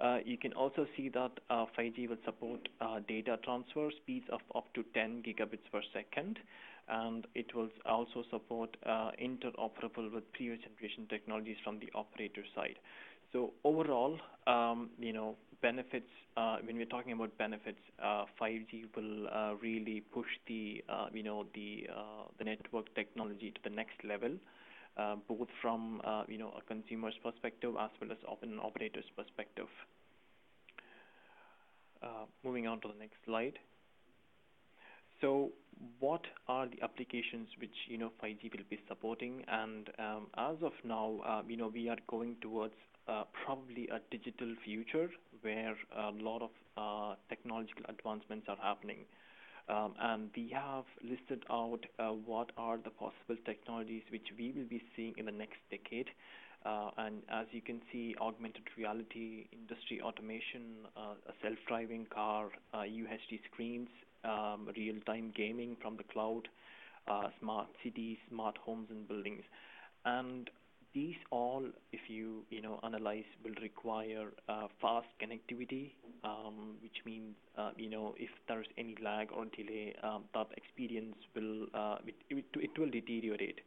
[0.00, 4.40] Uh, you can also see that 5G uh, will support uh, data transfer speeds of
[4.54, 6.38] up to 10 gigabits per second,
[6.88, 12.76] and it will also support interoperable with previous generation technologies from the operator side.
[13.32, 17.80] So overall, um, you know, benefits, when we're talking about benefits,
[18.40, 21.88] 5G will really push the, you know, the
[22.44, 24.32] network technology to the next level.
[24.96, 29.66] Uh, both from uh, you know a consumer's perspective as well as an operator's perspective.
[32.00, 33.58] Uh, moving on to the next slide.
[35.20, 35.50] So
[35.98, 39.42] what are the applications which you know 5G will be supporting?
[39.48, 42.74] And um, as of now, uh, you know we are going towards
[43.44, 45.10] probably a digital future
[45.42, 48.98] where a lot of technological advancements are happening.
[49.68, 54.64] Um, and we have listed out uh, what are the possible technologies which we will
[54.68, 56.08] be seeing in the next decade.
[56.66, 63.40] Uh, and as you can see, augmented reality, industry automation, uh, a self-driving car, UHD
[63.52, 63.88] screens,
[64.24, 66.48] um, real-time gaming from the cloud,
[67.40, 69.44] smart cities, smart homes and buildings.
[70.06, 70.50] and
[70.94, 75.90] these all, if you you know analyze, will require uh, fast connectivity,
[76.22, 80.46] um, which means uh, you know if there is any lag or delay, um, that
[80.56, 83.60] experience will uh, it, it, it, will deteriorate,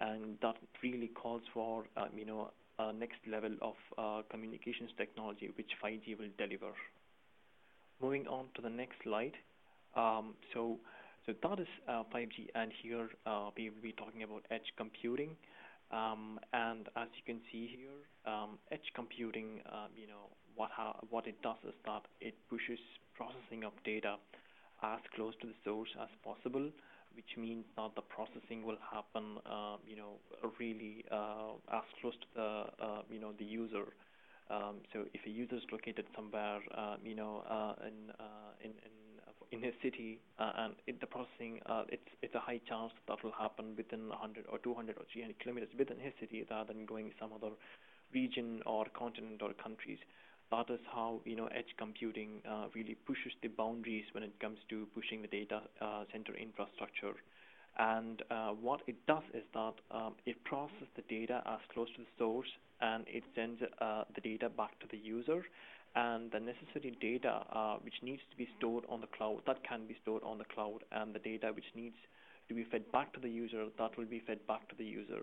[0.00, 5.50] and that really calls for um, you know a next level of uh, communications technology
[5.56, 6.72] which 5G will deliver.
[8.00, 9.34] Moving on to the next slide.
[9.94, 10.78] Um, so
[11.26, 15.36] so that is 5G, uh, and here uh, we will be talking about edge computing.
[15.92, 18.00] Um, and as you can see here,
[18.32, 20.70] um, edge computing, um, you know, what
[21.10, 22.78] what it does is that it pushes
[23.14, 24.16] processing of data
[24.82, 26.70] as close to the source as possible,
[27.14, 30.16] which means that the processing will happen, uh, you know,
[30.58, 33.84] really uh, as close to the, uh, you know, the user.
[34.50, 38.70] Um, so if a user is located somewhere, uh, you know, uh, in, uh, in
[38.70, 39.11] in
[39.52, 43.22] in his city, uh, and it, the processing, uh, it's it's a high chance that
[43.22, 47.12] will happen within 100 or 200 or 300 kilometers within his city, rather than going
[47.20, 47.52] some other
[48.12, 49.98] region or continent or countries.
[50.50, 54.58] That is how you know edge computing uh, really pushes the boundaries when it comes
[54.70, 55.60] to pushing the data
[56.12, 57.14] center infrastructure.
[57.78, 62.02] And uh, what it does is that um, it processes the data as close to
[62.02, 62.48] the source,
[62.82, 65.42] and it sends uh, the data back to the user
[65.94, 69.86] and the necessary data uh, which needs to be stored on the cloud that can
[69.86, 71.96] be stored on the cloud and the data which needs
[72.48, 75.22] to be fed back to the user that will be fed back to the user.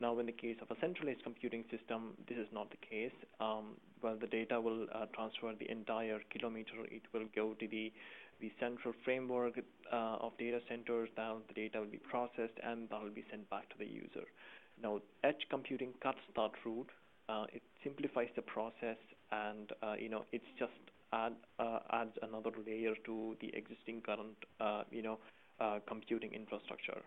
[0.00, 3.14] Now in the case of a centralized computing system this is not the case.
[3.40, 6.84] Um, well the data will uh, transfer the entire kilometer.
[6.90, 7.92] It will go to the
[8.40, 9.58] the central framework
[9.92, 11.08] uh, of data centers.
[11.16, 14.26] Then the data will be processed and that will be sent back to the user.
[14.82, 16.90] Now edge computing cuts that route
[17.28, 18.96] uh, it simplifies the process
[19.32, 20.72] and uh, you know it's just
[21.12, 25.18] add uh, adds another layer to the existing current uh, you know
[25.60, 27.00] uh, computing infrastructure.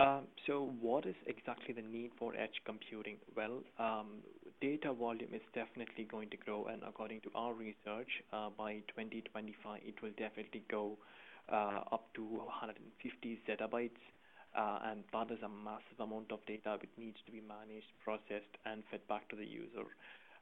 [0.00, 3.16] Um, so what is exactly the need for edge computing?
[3.36, 4.22] Well, um,
[4.60, 9.80] data volume is definitely going to grow, and according to our research, uh, by 2025
[9.84, 10.96] it will definitely go
[11.50, 14.02] up to 150 zettabytes.
[14.58, 18.58] Uh, and that is a massive amount of data which needs to be managed, processed,
[18.66, 19.86] and fed back to the user.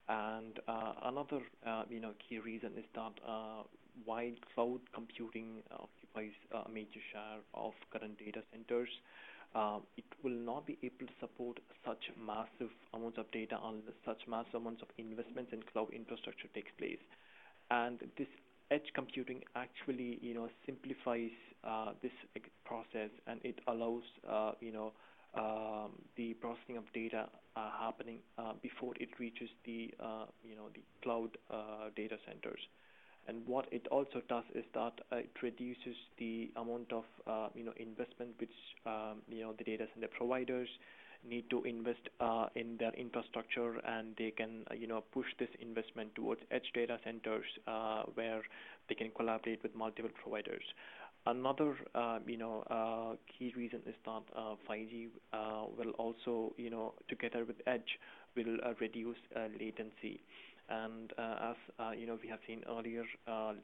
[0.09, 3.69] And uh, another, uh, you know, key reason is that uh,
[4.07, 6.33] while cloud computing occupies
[6.65, 8.89] a major share of current data centers,
[9.55, 14.23] uh, it will not be able to support such massive amounts of data unless such
[14.29, 17.05] massive amounts of investments in cloud infrastructure takes place.
[17.71, 18.29] And this
[18.71, 21.31] edge computing actually, you know, simplifies
[21.65, 22.13] uh, this
[22.65, 24.93] process and it allows, uh, you know,
[25.37, 30.69] um, the processing of data uh, happening uh, before it reaches the uh, you know
[30.75, 32.61] the cloud uh, data centers.
[33.29, 37.05] And what it also does is that it reduces the amount of
[37.55, 38.55] you know investment which
[38.87, 40.69] um, you know the data center providers
[41.29, 45.49] need to invest uh, in their infrastructure, and they can uh, you know push this
[45.61, 48.43] investment towards edge data centers uh, where
[48.89, 50.63] they can collaborate with multiple providers.
[51.29, 54.23] Another, uh, you know, uh, key reason is that
[54.71, 57.99] 5G uh, will also, you know, together with Edge,
[58.37, 59.17] will reduce
[59.59, 60.21] latency.
[60.69, 61.57] And as
[61.99, 63.03] you know, we have seen earlier,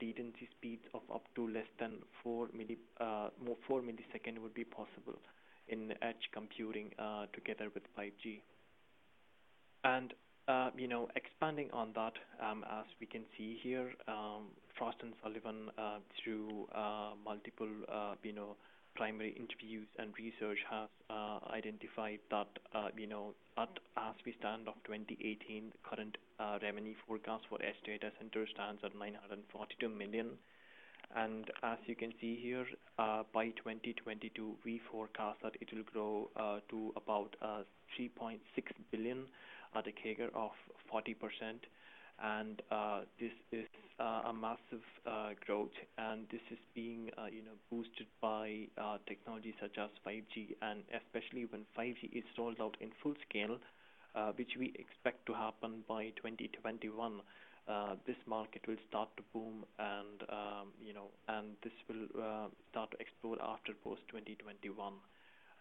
[0.01, 5.21] latency speeds of up to less than 4 milli, 4 millisecond would be possible
[5.73, 6.91] in edge computing
[7.33, 8.41] together with 5G.
[9.85, 10.15] And
[10.49, 15.13] uh, you know, expanding on that, um, as we can see here, um, Frost and
[15.23, 18.57] Sullivan, uh, through uh, multiple, uh, you know,
[18.95, 24.67] primary interviews and research, has uh, identified that, uh, you know, at, as we stand
[24.69, 26.17] of 2018, the current
[26.61, 30.31] revenue forecast for edge data center stands at 942 million.
[31.15, 32.67] And as you can see here,
[32.99, 37.63] uh, by 2022, we forecast that it will grow uh, to about uh,
[37.99, 38.39] 3.6
[38.91, 39.27] billion
[39.75, 40.53] at a CAGR of
[40.93, 41.15] 40%.
[42.23, 43.67] And uh, this is
[43.99, 48.69] uh, a massive uh, growth, and this is being you know boosted by
[49.09, 53.59] technology such as 5G, and especially when 5G is rolled out in full scale,
[54.37, 57.21] which we expect to happen by 2021.
[57.69, 62.47] Uh, this market will start to boom and um, you know and this will uh,
[62.71, 64.95] start to explode after post 2021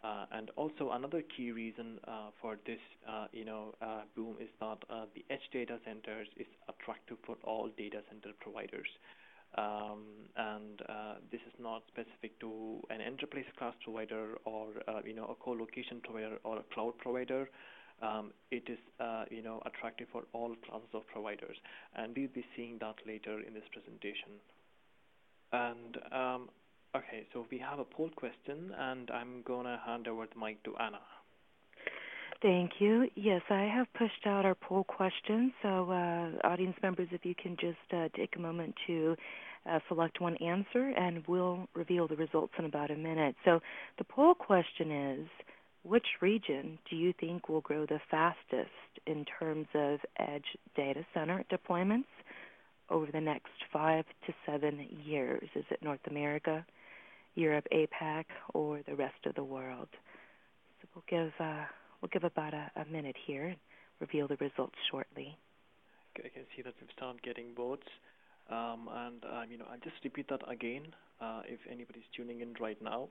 [0.03, 4.49] uh, and also another key reason uh, for this, uh, you know, uh, boom is
[4.59, 4.79] that
[5.13, 8.87] the edge data centers is attractive for all data center providers.
[9.57, 10.01] Um,
[10.37, 10.81] and
[11.31, 14.69] this is not specific to an enterprise class provider or,
[15.05, 17.47] you know, a co-location provider or a cloud provider.
[18.01, 18.79] Um, it is,
[19.29, 21.57] you know, attractive for all classes of providers.
[21.95, 24.41] And we'll be seeing that later in this presentation.
[25.53, 26.49] And um,
[26.93, 30.75] Okay, so we have a poll question, and I'm to hand over the mic to
[30.75, 30.99] Anna.
[32.41, 33.07] Thank you.
[33.15, 37.55] Yes, I have pushed out our poll question, so uh, audience members, if you can
[37.55, 39.15] just uh, take a moment to
[39.69, 43.35] uh, select one answer, and we'll reveal the results in about a minute.
[43.45, 43.61] So
[43.97, 45.27] the poll question is,
[45.83, 48.69] which region do you think will grow the fastest
[49.07, 52.05] in terms of edge data center deployments
[52.89, 55.47] over the next five to seven years?
[55.55, 56.65] Is it North America,
[57.35, 59.87] Europe, APAC, or the rest of the world?
[60.81, 61.65] So we'll give uh,
[62.01, 63.57] we'll give about a, a minute here and
[63.99, 65.37] reveal the results shortly.
[66.17, 67.87] I can see that we've started getting votes.
[68.49, 70.87] Um, and uh, you know, I'll just repeat that again
[71.21, 73.07] uh, if anybody's tuning in right now.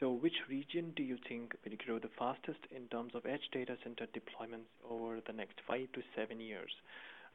[0.00, 3.76] So, which region do you think will grow the fastest in terms of edge data
[3.84, 6.70] center deployments over the next five to seven years?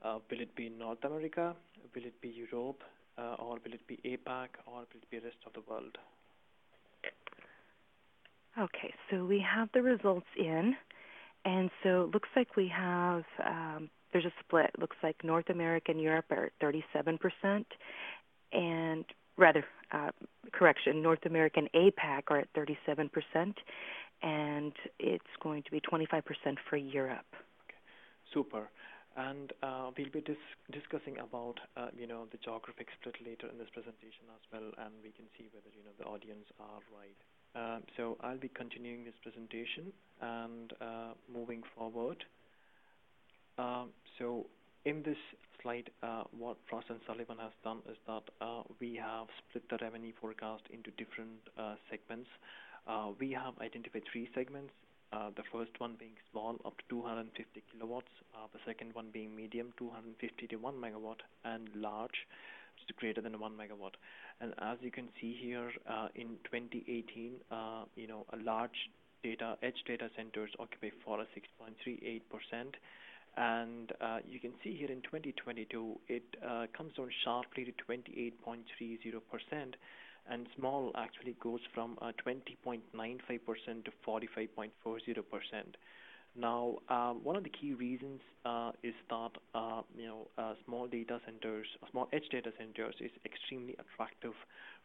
[0.04, 1.56] Uh, will it be North America?
[1.94, 2.82] Will it be Europe?
[3.18, 4.48] Uh, or will it be APAC?
[4.66, 5.96] Or will it be rest of the world?
[8.58, 10.76] Okay, so we have the results in,
[11.44, 14.72] and so it looks like we have um, there's a split.
[14.74, 17.66] It looks like North America and Europe are at 37%,
[18.54, 19.06] and
[19.38, 20.12] rather, uh,
[20.52, 23.10] correction, North American APAC are at 37%,
[24.22, 26.22] and it's going to be 25%
[26.70, 27.26] for Europe.
[27.66, 27.78] Okay,
[28.34, 28.70] super.
[29.18, 30.36] And uh, we'll be dis-
[30.72, 34.94] discussing about uh, you know the geographic split later in this presentation as well, and
[35.02, 37.16] we can see whether you know the audience are right.
[37.56, 42.26] Um, so I'll be continuing this presentation and uh, moving forward.
[43.58, 44.48] Um, so
[44.86, 45.18] in this
[45.62, 49.78] slide, uh, what Frost and Sullivan has done is that uh, we have split the
[49.84, 52.30] revenue forecast into different uh, segments.
[53.20, 54.72] We have identified three segments.
[55.12, 58.14] The first one being small, up to 250 kilowatts.
[58.54, 62.28] The second one being medium, 250 to 1 megawatt, and large,
[62.76, 63.96] which is greater than 1 megawatt.
[64.40, 65.72] And as you can see here,
[66.14, 67.32] in 2018,
[67.96, 68.90] you know, a large
[69.24, 72.76] data edge data centers occupy 46.38 percent
[73.38, 79.74] and uh, you can see here in 2022, it uh, comes down sharply to 28.30%,
[80.30, 83.02] and small actually goes from 20.95% uh,
[83.84, 84.70] to 45.40%.
[86.38, 88.20] Now, um, one of the key reasons
[88.84, 89.32] is that
[89.98, 90.28] you know
[90.66, 94.34] small data centers, small edge data centers, is extremely attractive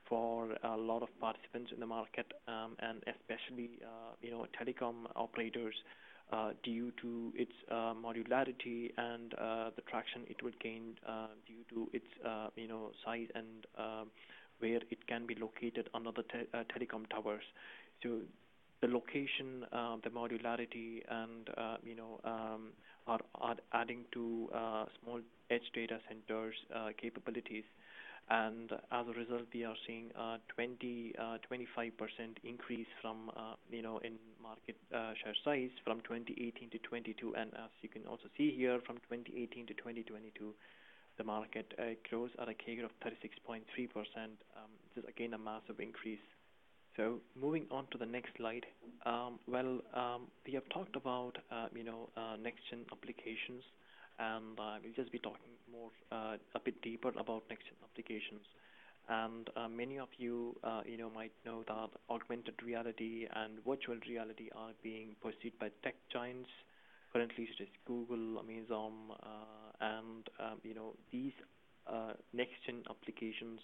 [0.08, 3.70] for a lot of participants in the market, um, and especially
[4.22, 6.09] you know telecom operators uh,
[6.62, 10.94] due to its uh, modularity and uh, the traction it would gain
[11.46, 12.06] due to its
[12.56, 13.66] you know size and
[14.60, 17.42] where it can be located under the te- telecom towers.
[18.02, 18.20] So
[18.80, 22.72] the location, uh, the modularity, and uh, you know um,
[23.06, 25.20] are, adding to uh, small
[25.50, 26.54] edge data centers
[27.00, 27.64] capabilities
[28.30, 31.14] and as a result, we are seeing a 20,
[31.50, 31.90] 25%
[32.44, 37.34] increase from, uh, you know, in market uh, share size from 2018 to 22.
[37.36, 40.54] And as you can also see here, from 2018 to 2022,
[41.18, 43.62] the market uh, grows at a CAGR of 36.3%.
[44.16, 46.22] Um, this is again a massive increase.
[46.96, 48.64] So moving on to the next slide.
[49.06, 51.32] Um, well, um, we have talked about,
[51.74, 52.08] you know,
[52.40, 53.64] next-gen applications
[54.20, 58.44] and uh, we'll just be talking more uh, a bit deeper about next-gen applications.
[59.08, 63.96] And uh, many of you, uh, you know, might know that augmented reality and virtual
[64.08, 66.50] reality are being pursued by tech giants
[67.12, 68.92] currently, such as Google, Amazon,
[69.22, 71.32] uh, and um, you know these
[71.90, 73.60] uh, next-gen applications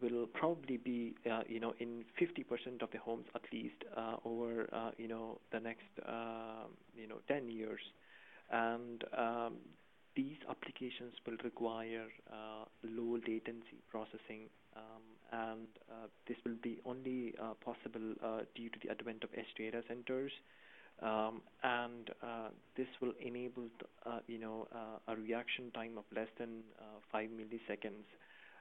[0.00, 4.68] will probably be, uh, you know, in 50% of the homes at least uh, over,
[4.72, 5.84] uh, you know, the next,
[6.94, 7.80] you know, 10 years
[8.50, 9.54] and um,
[10.16, 17.34] these applications will require uh, low latency processing, um, and uh, this will be only
[17.40, 20.32] uh, possible uh, due to the advent of edge data centers.
[21.02, 23.68] Um, and uh, this will enable,
[24.06, 24.66] uh, you know,
[25.06, 26.62] a reaction time of less than
[27.12, 28.08] five milliseconds.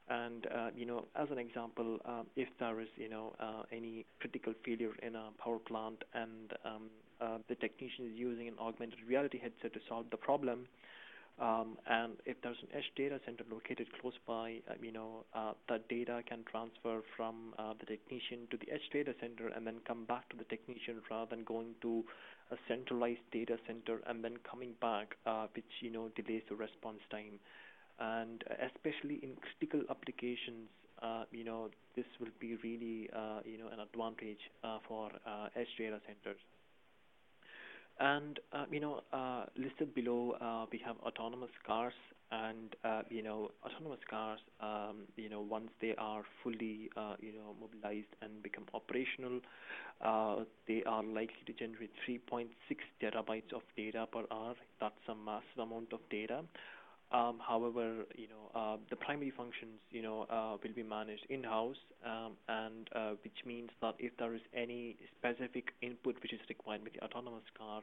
[0.10, 1.98] And you know, as an example,
[2.36, 3.34] if there is, you know,
[3.72, 6.90] any critical failure in a power plant and um,
[7.22, 10.68] uh, the technician is using an augmented reality headset to solve the problem.
[11.38, 15.52] Um, and if there's an edge data center located close by, uh, you know, uh,
[15.90, 20.06] data can transfer from uh, the technician to the edge data center and then come
[20.06, 22.06] back to the technician rather than going to
[22.52, 27.00] a centralized data center and then coming back, uh, which you know delays the response
[27.12, 27.40] time.
[28.00, 30.70] And especially in critical applications,
[31.02, 35.48] uh, you know, this will be really, uh, you know, an advantage uh, for uh,
[35.56, 36.40] edge data centers.
[38.00, 41.94] And uh, you know, uh, listed below, uh, we have autonomous cars,
[42.32, 44.40] and uh, you know, autonomous cars.
[44.60, 49.40] Um, you know, once they are fully, uh, you know, mobilized and become operational,
[50.02, 52.50] uh, they are likely to generate 3.6
[53.02, 54.56] terabytes of data per hour.
[54.82, 56.42] That's a massive amount of data.
[57.12, 61.78] Um, however, you know, uh, the primary functions, you know, uh, will be managed in-house,
[62.06, 66.84] um, and uh, which means that if there is any specific input which is required
[66.84, 67.82] with the autonomous car,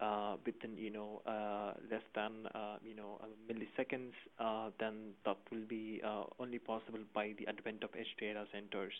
[0.00, 5.66] uh, within, you know, uh, less than, uh, you know, milliseconds, uh, then that will
[5.68, 8.94] be uh, only possible by the advent of edge data centers.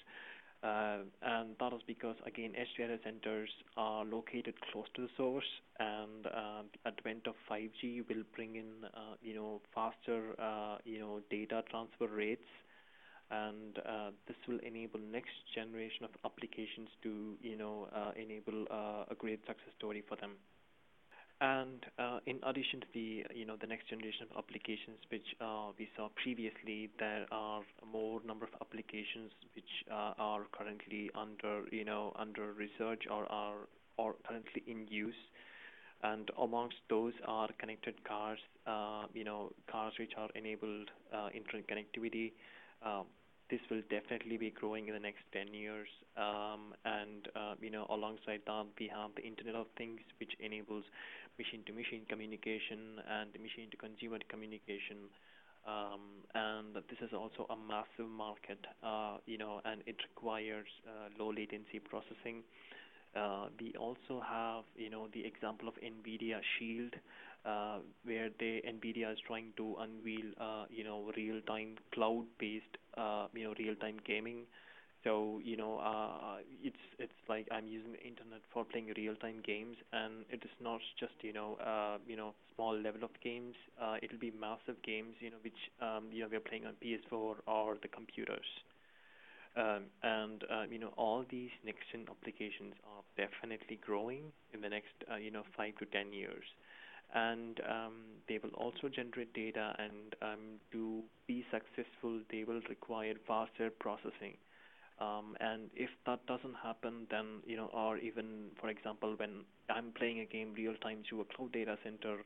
[0.63, 2.69] Uh, and that is because, again, edge
[3.03, 5.49] centers are located close to the source,
[5.79, 11.21] and uh, advent of 5G will bring in, uh, you know, faster, uh, you know,
[11.31, 12.45] data transfer rates,
[13.31, 18.67] and uh, this will enable next generation of applications to, you know, uh, enable
[19.11, 20.33] a great success story for them.
[21.41, 25.73] And uh, in addition to the you know the next generation of applications which uh,
[25.79, 31.85] we saw previously, there are more number of applications which uh, are currently under you
[31.85, 33.57] know under research or are
[33.97, 35.15] or currently in use.
[36.03, 41.67] And amongst those are connected cars, uh, you know cars which are enabled uh, internet
[41.69, 42.33] connectivity.
[42.85, 43.07] Um,
[43.51, 45.89] this will definitely be growing in the next 10 years.
[46.17, 50.85] Um, and uh, you know, alongside that, we have the Internet of Things, which enables
[51.41, 52.81] machine-to-machine communication
[53.17, 54.99] and machine-to-consumer communication.
[55.75, 61.09] Um, and this is also a massive market, uh, you know, and it requires uh,
[61.19, 62.39] low latency processing.
[63.15, 66.95] Uh, we also have, you know, the example of NVIDIA Shield,
[67.45, 73.45] uh, where the NVIDIA is trying to unveil, uh, you know, real-time cloud-based, uh, you
[73.45, 74.41] know, real-time gaming.
[75.05, 79.77] So you know, uh, it's it's like I'm using the internet for playing real-time games,
[79.93, 83.55] and it is not just you know, uh, you know, small level of games.
[83.81, 87.37] Uh, it'll be massive games, you know, which um, you know we're playing on PS4
[87.47, 88.47] or the computers.
[89.57, 94.95] Um, and uh, you know all these next-gen applications are definitely growing in the next
[95.11, 96.45] uh, you know five to ten years,
[97.15, 97.95] and um,
[98.29, 99.75] they will also generate data.
[99.79, 100.41] And um,
[100.73, 104.37] to be successful, they will require faster processing.
[105.01, 109.93] Um, and if that doesn't happen, then you know, or even for example, when I'm
[109.97, 112.19] playing a game real time through a cloud data center,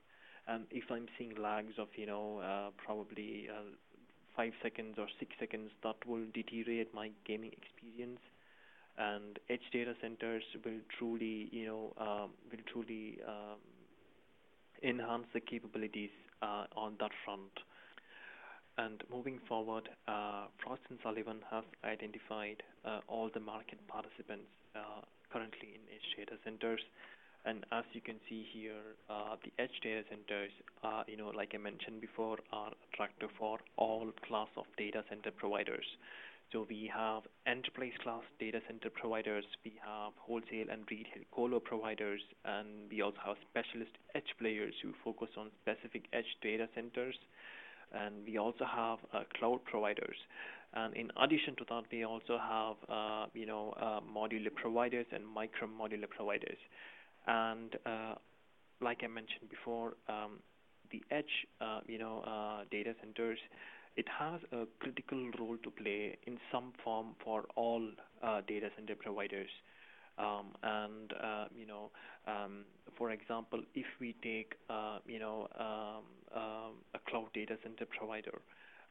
[0.49, 3.70] and if I'm seeing lags of you know uh, probably uh,
[4.37, 8.20] five seconds or six seconds, that will deteriorate my gaming experience.
[8.99, 13.59] And edge data centers will truly, you know, um, will truly um,
[14.83, 16.11] enhance the capabilities
[16.43, 17.51] uh, on that front.
[18.77, 25.03] And moving forward, uh, Frost & Sullivan has identified uh, all the market participants uh,
[25.33, 26.81] currently in edge data centers.
[27.45, 30.51] And as you can see here, uh, the edge data centers,
[30.83, 35.31] uh, you know, like I mentioned before, are attractive for all class of data center
[35.31, 35.85] providers.
[36.53, 42.20] So we have enterprise class data center providers, we have wholesale and retail colo providers,
[42.45, 47.16] and we also have specialist edge players who focus on specific edge data centers
[47.95, 50.16] and we also have uh, cloud providers.
[50.74, 55.24] And in addition to that, we also have uh, you know uh, modular providers and
[55.26, 56.59] micro modular providers.
[57.26, 58.14] And uh,
[58.80, 60.40] like I mentioned before, um,
[60.90, 63.38] the edge uh, you know uh, data centers
[63.97, 67.80] it has a critical role to play in some form for all
[68.49, 69.49] data center providers.
[70.18, 71.12] Um, and
[71.57, 71.92] you know,
[72.26, 72.64] um,
[72.99, 74.55] for example, if we take
[75.07, 75.49] you know
[76.35, 78.41] um, a cloud data center provider,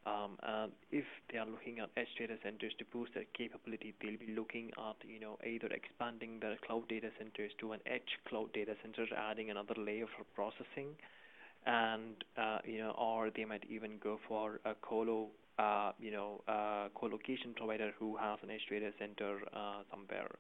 [0.06, 4.18] um, and if they are looking at edge data centers to boost their capability, they'll
[4.18, 8.52] be looking at you know either expanding their cloud data centers to an edge cloud
[8.54, 10.96] data center, adding another layer for processing,
[11.66, 15.28] and uh, you know, or they might even go for a colo
[15.60, 20.32] uh, you know, uh, co-location provider who has an edge data center uh, somewhere.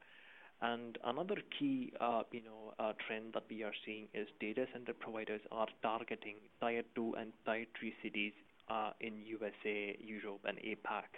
[0.63, 4.93] And another key, uh, you know, uh, trend that we are seeing is data center
[4.93, 8.31] providers are targeting tier two and tier three cities
[8.69, 11.11] uh, in USA, Europe, and APAC.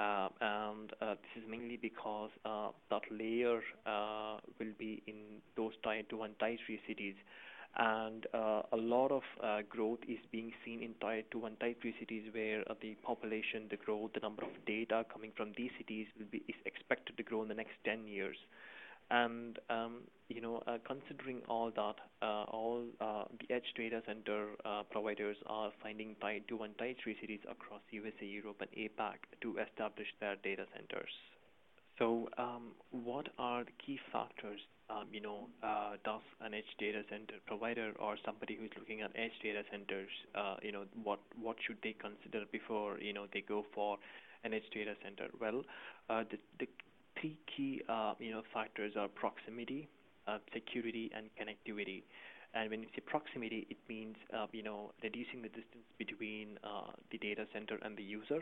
[0.00, 5.74] Uh, and uh, this is mainly because uh, that layer uh, will be in those
[5.84, 7.14] tier two and tier three cities.
[7.76, 11.76] And uh, a lot of uh, growth is being seen in tier two and tier
[11.80, 15.70] three cities where uh, the population, the growth, the number of data coming from these
[15.78, 18.36] cities will be is expected to grow in the next 10 years.
[19.12, 24.48] And um, you know, uh, considering all that, uh, all uh, the edge data center
[24.64, 29.16] uh, providers are finding Tier 2 and Tier 3 cities across USA, Europe, and APAC
[29.42, 31.12] to establish their data centers.
[31.98, 37.02] So, um, what are the key factors um, you know, uh, does an edge data
[37.08, 41.56] center provider or somebody who's looking at edge data centers, uh, you know, what what
[41.66, 43.96] should they consider before you know they go for
[44.44, 45.28] an edge data center?
[45.40, 45.62] Well,
[46.08, 46.68] the the
[47.20, 49.88] three key uh, you know factors are proximity,
[50.26, 52.02] uh, security, and connectivity.
[52.54, 56.92] And when you say proximity, it means uh, you know reducing the distance between uh,
[57.10, 58.40] the data center and the user.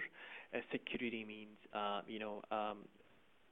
[0.55, 2.79] Uh, security means uh, you know um,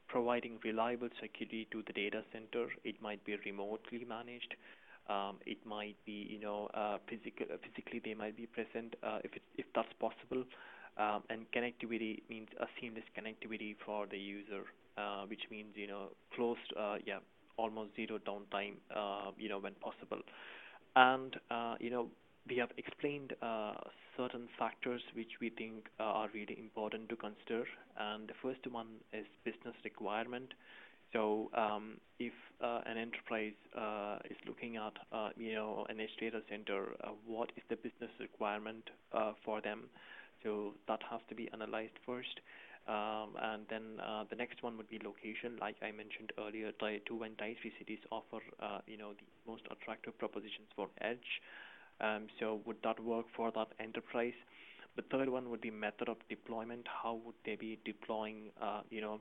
[0.09, 2.69] providing reliable security to the data center.
[2.85, 4.55] It might be remotely managed.
[5.09, 9.33] Um, it might be you know uh, physical, physically they might be present uh, if
[9.35, 10.45] it, if that's possible.
[10.99, 14.78] Um, and connectivity means a seamless connectivity for the user, uh,
[15.28, 16.59] which means you know close
[17.05, 17.18] yeah
[17.59, 20.22] almost zero downtime, uh, you know, when possible.
[20.96, 22.09] And, uh, you know,
[22.49, 23.74] we have explained uh,
[24.16, 27.64] certain factors which we think are really important to consider.
[27.99, 30.55] And the first one is business requirement.
[31.12, 32.32] So um, if
[32.62, 36.94] uh, an enterprise uh, is looking at, uh, you know, an edge data center,
[37.26, 38.88] what is the business requirement
[39.44, 39.84] for them?
[40.42, 42.40] So that has to be analyzed first.
[42.89, 45.59] Um, and then uh, the next one would be location.
[45.61, 49.26] Like I mentioned earlier, Tier 2 and Tier 3 cities offer, uh, you know, the
[49.51, 51.43] most attractive propositions for edge.
[52.01, 54.34] Um, so would that work for that enterprise?
[54.97, 56.86] The third one would be method of deployment.
[56.89, 59.20] How would they be deploying, uh, you know,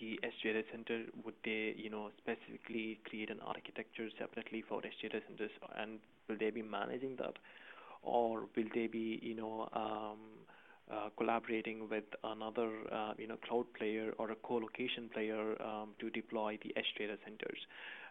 [0.00, 1.04] the data center?
[1.24, 6.50] Would they, you know, specifically create an architecture separately for data centers, and will they
[6.50, 7.34] be managing that,
[8.02, 10.18] or will they be, you know, um,
[10.92, 16.10] uh, collaborating with another uh, you know cloud player or a co-location player um, to
[16.10, 17.58] deploy the edge data centers.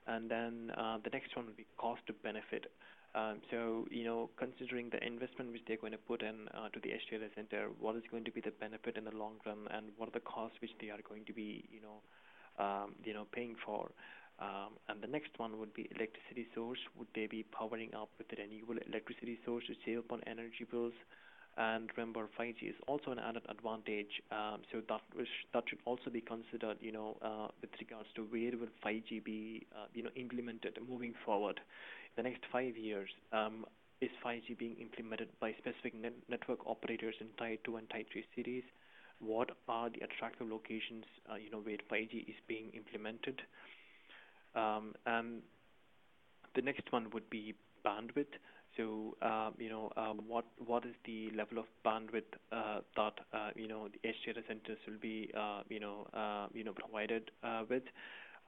[0.07, 2.71] And then uh, the next one would be cost to benefit.
[3.15, 6.80] Um, so you know considering the investment which they're going to put in uh, to
[6.82, 9.67] the edge data center, what is going to be the benefit in the long run,
[9.71, 12.01] and what are the costs which they are going to be you know
[12.63, 13.91] um, you know paying for.
[14.39, 16.80] Um, and the next one would be electricity source.
[16.97, 20.93] Would they be powering up with a renewable electricity source to save upon energy bills?
[21.56, 24.22] And remember, 5G is also an added advantage.
[24.32, 25.01] Um, so that
[25.54, 29.66] that should also be considered, you know, uh, with regards to where will 5G be,
[29.76, 31.60] uh, you know, implemented moving forward.
[32.16, 33.66] The next five years, um,
[34.01, 38.26] is 5G being implemented by specific net- network operators in Tier 2 and Tier 3
[38.36, 38.64] cities?
[39.20, 43.41] What are the attractive locations, uh, you know, where 5G is being implemented?
[44.56, 45.41] Um, and
[46.56, 48.34] the next one would be bandwidth.
[48.78, 53.49] So, um, you know, um, what what is the level of bandwidth uh, that uh,
[53.55, 56.07] you know the edge data centers will be uh, you know
[56.53, 57.30] you know provided
[57.69, 57.84] with?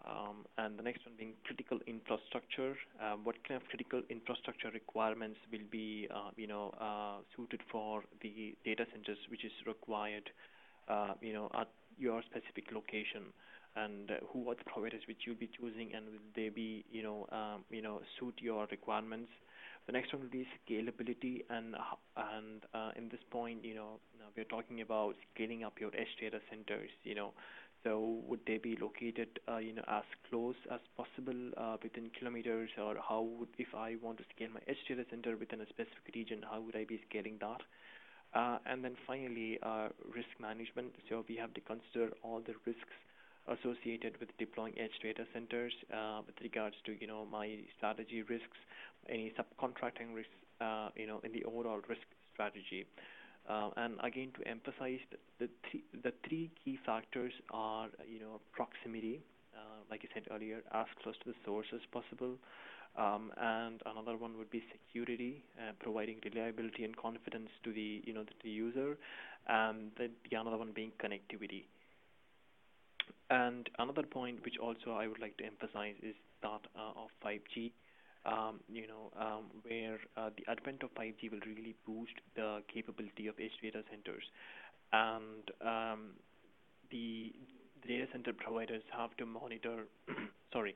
[0.05, 2.75] Um, and the next one being critical infrastructure.
[3.23, 6.07] What kind of critical infrastructure requirements will be
[6.37, 6.73] you know
[7.35, 10.29] suited for the data centers which is required
[11.21, 11.67] you know at
[11.97, 13.23] your specific location?
[13.77, 17.27] and who are the providers which you'll be choosing, and will they be, you know,
[17.69, 19.29] you know, suit your requirements?
[19.85, 21.75] The next one would be scalability, and
[22.17, 23.99] and uh, in this point, you know,
[24.35, 26.89] we're talking about scaling up your edge data centers.
[27.03, 27.33] You know,
[27.83, 32.69] so would they be located, uh, you know, as close as possible uh, within kilometers,
[32.81, 36.15] or how would if I want to scale my edge data center within a specific
[36.15, 37.61] region, how would I be scaling that?
[38.65, 39.59] And then finally,
[40.13, 40.93] risk management.
[41.09, 42.97] So we have to consider all the risks
[43.47, 45.73] associated with deploying edge data centers
[46.25, 48.57] with regards to you know my strategy risks,
[49.09, 50.31] any subcontracting risks,
[50.61, 52.01] uh, you know, in the overall risk
[52.33, 52.85] strategy.
[53.47, 54.99] Uh, and again, to emphasize
[55.39, 59.21] the three, the three key factors are you know proximity,
[59.55, 62.37] uh, like I said earlier, as close to the source as possible.
[62.97, 65.43] Um, and another one would be security,
[65.81, 68.97] providing reliability and confidence to the you know the, the user,
[69.47, 71.65] and the, the another one being connectivity.
[73.29, 77.71] And another point which also I would like to emphasize is that of 5G.
[78.25, 83.27] Um, you know, um, where uh, the advent of 5G will really boost the capability
[83.27, 84.23] of edge data centers,
[84.91, 85.99] and um,
[86.89, 87.33] the,
[87.87, 89.85] data center providers have to monitor.
[90.53, 90.75] sorry,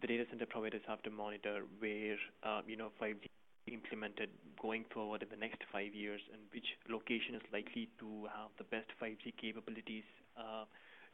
[0.00, 3.26] the data center providers have to monitor where uh, you know 5G
[3.66, 4.30] implemented
[4.62, 8.64] going forward in the next five years, and which location is likely to have the
[8.64, 10.04] best 5G capabilities.
[10.36, 10.64] Uh,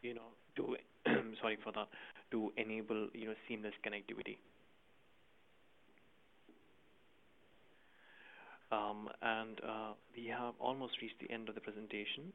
[0.02, 0.76] you know, to
[1.40, 1.88] sorry for that,
[2.30, 4.36] to enable you know seamless connectivity.
[8.72, 12.32] Um, and uh, we have almost reached the end of the presentation,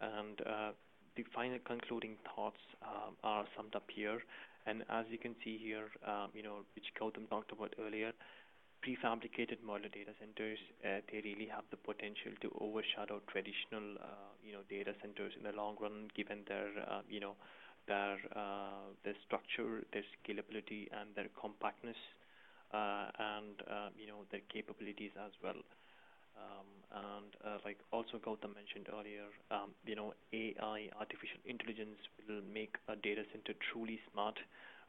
[0.00, 0.70] and uh,
[1.16, 4.22] the final concluding thoughts um, are summed up here.
[4.64, 8.12] And as you can see here, um, you know, which Gautam talked about earlier,
[8.86, 14.52] prefabricated modular data centers, uh, they really have the potential to overshadow traditional, uh, you
[14.52, 17.34] know, data centers in the long run, given their, uh, you know,
[17.88, 21.98] their uh, their structure, their scalability, and their compactness,
[22.76, 25.60] and uh, you know their capabilities as well.
[26.36, 31.98] Um, and uh, like also Gautam mentioned earlier, um, you know AI, artificial intelligence,
[32.28, 34.38] will make a data center truly smart,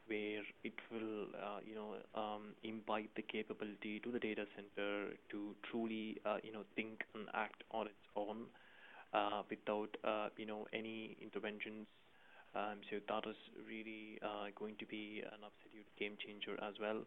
[0.08, 5.56] where it will uh, you know um, imbibe the capability to the data center to
[5.70, 8.46] truly uh, you know think and act on its own
[9.14, 11.88] uh, without uh, you know any interventions.
[12.56, 17.02] Um, so that is really uh, going to be an absolute game changer as well.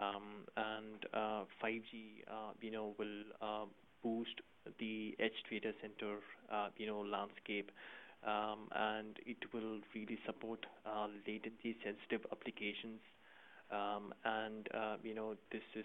[0.00, 3.64] Um, and uh, 5G, uh, you know, will uh,
[4.02, 4.40] boost
[4.78, 6.18] the edge data center,
[6.76, 7.70] you know, landscape.
[8.26, 10.64] Um, and it will really support
[11.26, 13.00] latency sensitive applications.
[13.70, 14.68] Um, And
[15.02, 15.84] you know, this is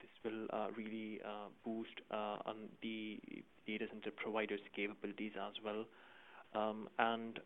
[0.00, 3.18] this will uh, really uh, boost uh, on the
[3.66, 5.84] data center providers' capabilities as well.
[6.54, 7.38] Um, and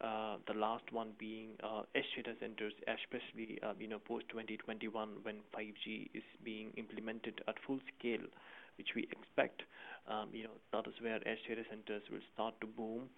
[0.46, 1.50] the last one being
[1.94, 7.80] edge data centers, especially you know post 2021 when 5G is being implemented at full
[7.98, 8.26] scale,
[8.78, 9.62] which we expect.
[10.08, 13.08] Um, you know that is where edge data centers will start to boom.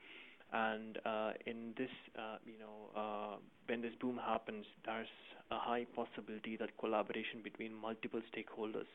[0.52, 5.08] And uh, in this, uh, you know, uh, when this boom happens, there's
[5.50, 8.88] a high possibility that collaboration between multiple stakeholders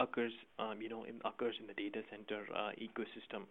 [0.00, 3.44] occurs, um, you know, in, occurs in the data center uh, ecosystem,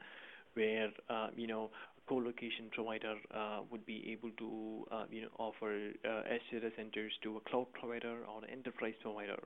[0.55, 1.69] where uh, you know
[2.07, 7.11] co-location provider uh, would be able to uh, you know offer uh, edge data centers
[7.23, 9.39] to a cloud provider or an enterprise provider.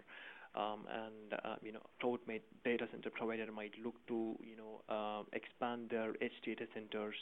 [0.54, 2.20] Um, and uh, you know, cloud
[2.66, 7.16] data center provider might look to you know uh, expand their edge data centers,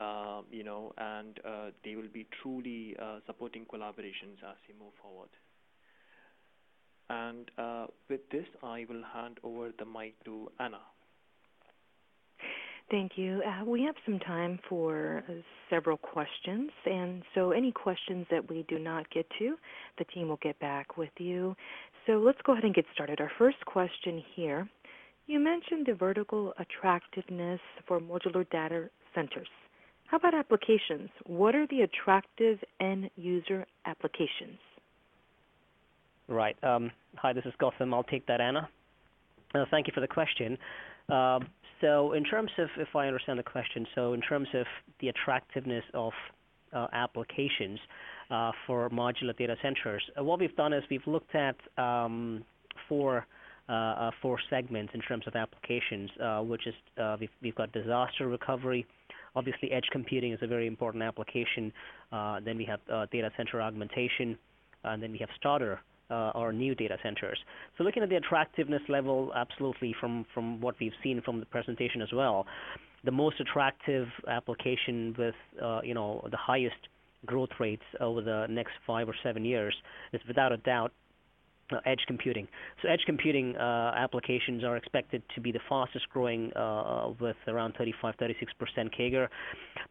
[0.00, 4.92] uh, you know, and uh, they will be truly uh, supporting collaborations as we move
[5.02, 5.30] forward.
[7.10, 10.80] And uh, with this, I will hand over the mic to Anna.
[12.90, 13.40] Thank you.
[13.46, 15.32] Uh, we have some time for uh,
[15.68, 19.54] several questions, and so any questions that we do not get to,
[19.98, 21.54] the team will get back with you.
[22.06, 23.20] So let's go ahead and get started.
[23.20, 24.68] Our first question here
[25.30, 29.46] you mentioned the vertical attractiveness for modular data centers.
[30.06, 31.08] How about applications?
[31.26, 34.58] What are the attractive end user applications?
[36.26, 36.56] Right.
[36.64, 37.94] Um, hi, this is Gautam.
[37.94, 38.68] I'll take that, Anna.
[39.54, 40.58] Uh, thank you for the question.
[41.08, 41.38] Uh,
[41.80, 44.66] so in terms of, if I understand the question, so in terms of
[45.00, 46.12] the attractiveness of
[46.72, 47.78] uh, applications
[48.30, 52.44] uh, for modular data centers, uh, what we've done is we've looked at um,
[52.88, 53.26] four
[53.68, 56.10] uh, four segments in terms of applications,
[56.42, 56.74] which is
[57.20, 58.84] we've, we've got disaster recovery,
[59.36, 61.72] Obviously, edge computing is a very important application.
[62.10, 64.36] Uh, then we have uh, data center augmentation,
[64.84, 65.80] and then we have starter
[66.10, 67.38] uh, or new data centers.
[67.78, 72.02] So looking at the attractiveness level, absolutely from, from what we've seen from the presentation
[72.02, 72.46] as well,
[73.04, 76.76] the most attractive application with uh, you know the highest
[77.26, 79.74] growth rates over the next five or seven years
[80.12, 80.92] is without a doubt
[81.72, 82.46] uh, edge computing.
[82.82, 87.74] So edge computing uh, applications are expected to be the fastest growing uh, with around
[87.78, 88.34] 35, 36%
[88.98, 89.28] CAGR.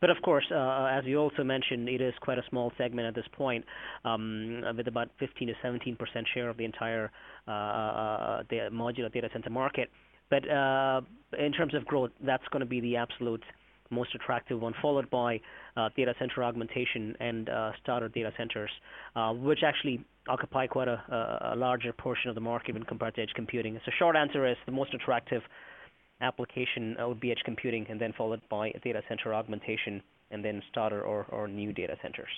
[0.01, 3.15] But of course, uh, as you also mentioned, it is quite a small segment at
[3.15, 3.65] this point,
[4.05, 5.97] um, with about 15 to 17%
[6.33, 7.11] share of the entire
[7.47, 9.89] uh, uh, the modular data center market.
[10.29, 13.43] But in terms of growth, that's going to be the absolute
[13.89, 15.39] most attractive one, followed by
[15.75, 18.69] uh, data center augmentation and uh, starter data centers,
[19.15, 23.21] uh, which actually occupy quite a, a, larger portion of the market when compared to
[23.21, 23.79] edge computing.
[23.85, 25.41] So short answer is the most attractive
[26.21, 31.01] application would be edge computing, and then followed by data center augmentation, and then starter
[31.01, 32.29] or, or new data centers.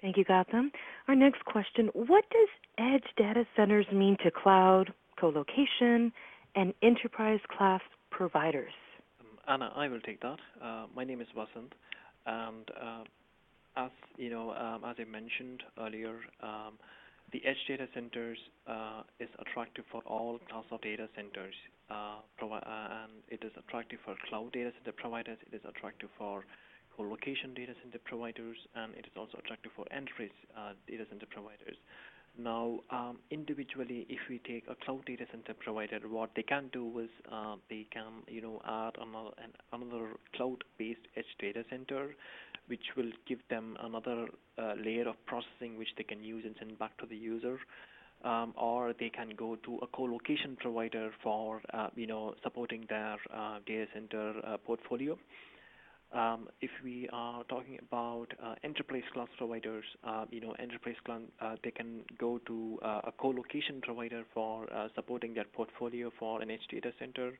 [0.00, 0.70] Thank you, Gautam.
[1.08, 2.48] Our next question, what does
[2.78, 6.12] edge data centers mean to cloud, co-location,
[6.54, 8.72] and enterprise class providers?
[9.48, 10.38] Anna, I will take that.
[10.60, 11.70] Uh, my name is Vasant,
[12.26, 13.04] and uh,
[13.76, 16.74] as you know, um, as I mentioned earlier, um,
[17.32, 21.54] the edge data centers uh, is attractive for all class of data centers,
[21.90, 22.60] uh, uh,
[23.04, 25.38] and it is attractive for cloud data center providers.
[25.46, 26.44] It is attractive for
[26.96, 31.76] co-location data center providers, and it is also attractive for enterprise uh, data center providers.
[32.38, 36.98] Now, um, individually, if we take a cloud data center provider, what they can do
[36.98, 42.14] is uh, they can, you know, add another an, another cloud-based edge data center,
[42.66, 44.26] which will give them another
[44.58, 47.58] uh, layer of processing which they can use and send back to the user.
[48.24, 53.16] Um, or they can go to a co-location provider for, uh, you know, supporting their
[53.32, 55.18] uh, data center uh, portfolio.
[56.12, 61.20] Um, if we are talking about uh, enterprise class providers, uh, you know, enterprise class,
[61.40, 66.40] uh, they can go to uh, a co-location provider for uh, supporting their portfolio for
[66.40, 67.38] an edge data center,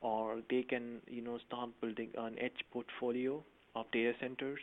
[0.00, 3.42] or they can, you know, start building an edge portfolio
[3.76, 4.60] of data centers.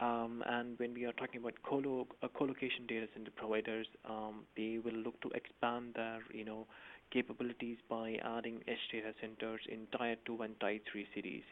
[0.00, 4.78] Um, and when we are talking about colo- uh, co-location data center providers, um, they
[4.82, 6.66] will look to expand their, you know,
[7.12, 11.42] capabilities by adding edge data centers in tier two and tier three cities.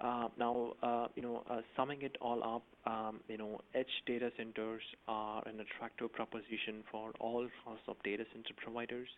[0.00, 4.30] Uh, now, uh, you know, uh, summing it all up, um, you know, edge data
[4.36, 9.08] centers are an attractive proposition for all class of data center providers,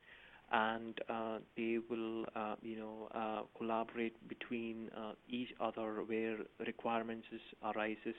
[0.52, 4.90] and uh, they will, uh, you know, uh, collaborate between
[5.30, 7.26] each other where requirements
[7.64, 8.14] arises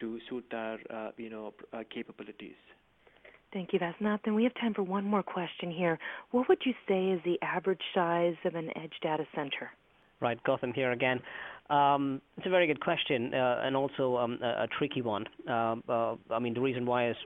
[0.00, 2.56] to suit their, uh, you know, uh, capabilities.
[3.52, 4.20] Thank you, Vasnath.
[4.24, 5.98] And we have time for one more question here.
[6.30, 9.70] What would you say is the average size of an edge data center?
[10.20, 11.20] Right, Gautam here again.
[11.70, 15.24] Um, it's a very good question uh, and also um, a, a, tricky one.
[15.48, 17.16] Uh, uh, I mean, the reason why is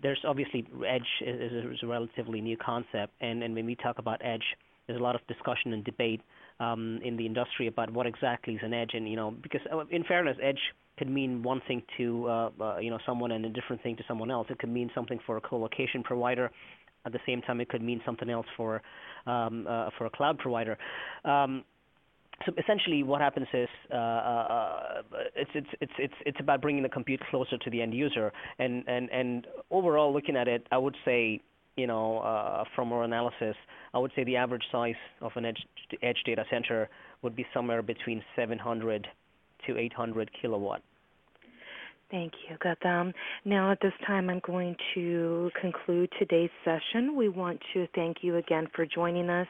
[0.00, 4.20] there's obviously edge is, is, a relatively new concept, and, and when we talk about
[4.24, 4.44] edge,
[4.86, 6.20] there's a lot of discussion and debate
[6.60, 9.84] um, in the industry about what exactly is an edge, and you know, because uh,
[9.90, 10.60] in fairness, edge
[10.96, 14.02] could mean one thing to uh, uh, you know someone and a different thing to
[14.06, 14.46] someone else.
[14.50, 16.50] It could mean something for a co-location provider.
[17.06, 18.82] At the same time, it could mean something else for
[19.26, 20.78] um, uh, for a cloud provider.
[21.24, 21.64] Um,
[22.46, 25.02] so essentially, what happens is uh, uh,
[25.36, 28.32] it's it's it's it's it's about bringing the compute closer to the end user.
[28.58, 31.40] And and and overall, looking at it, I would say
[31.76, 33.56] you know, uh, from our analysis,
[33.92, 35.58] I would say the average size of an edge,
[36.02, 36.88] edge data center
[37.22, 39.08] would be somewhere between 700
[39.66, 40.82] to 800 kilowatt.
[42.10, 43.12] Thank you, Gautam.
[43.44, 47.16] Now, at this time, I'm going to conclude today's session.
[47.16, 49.48] We want to thank you again for joining us.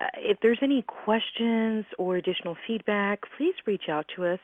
[0.00, 4.40] Uh, if there's any questions or additional feedback, please reach out to us.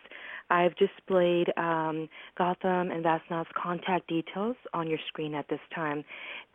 [0.50, 6.04] I've displayed um, Gautam and Vasnath's contact details on your screen at this time.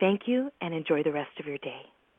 [0.00, 1.82] Thank you and enjoy the rest of your day.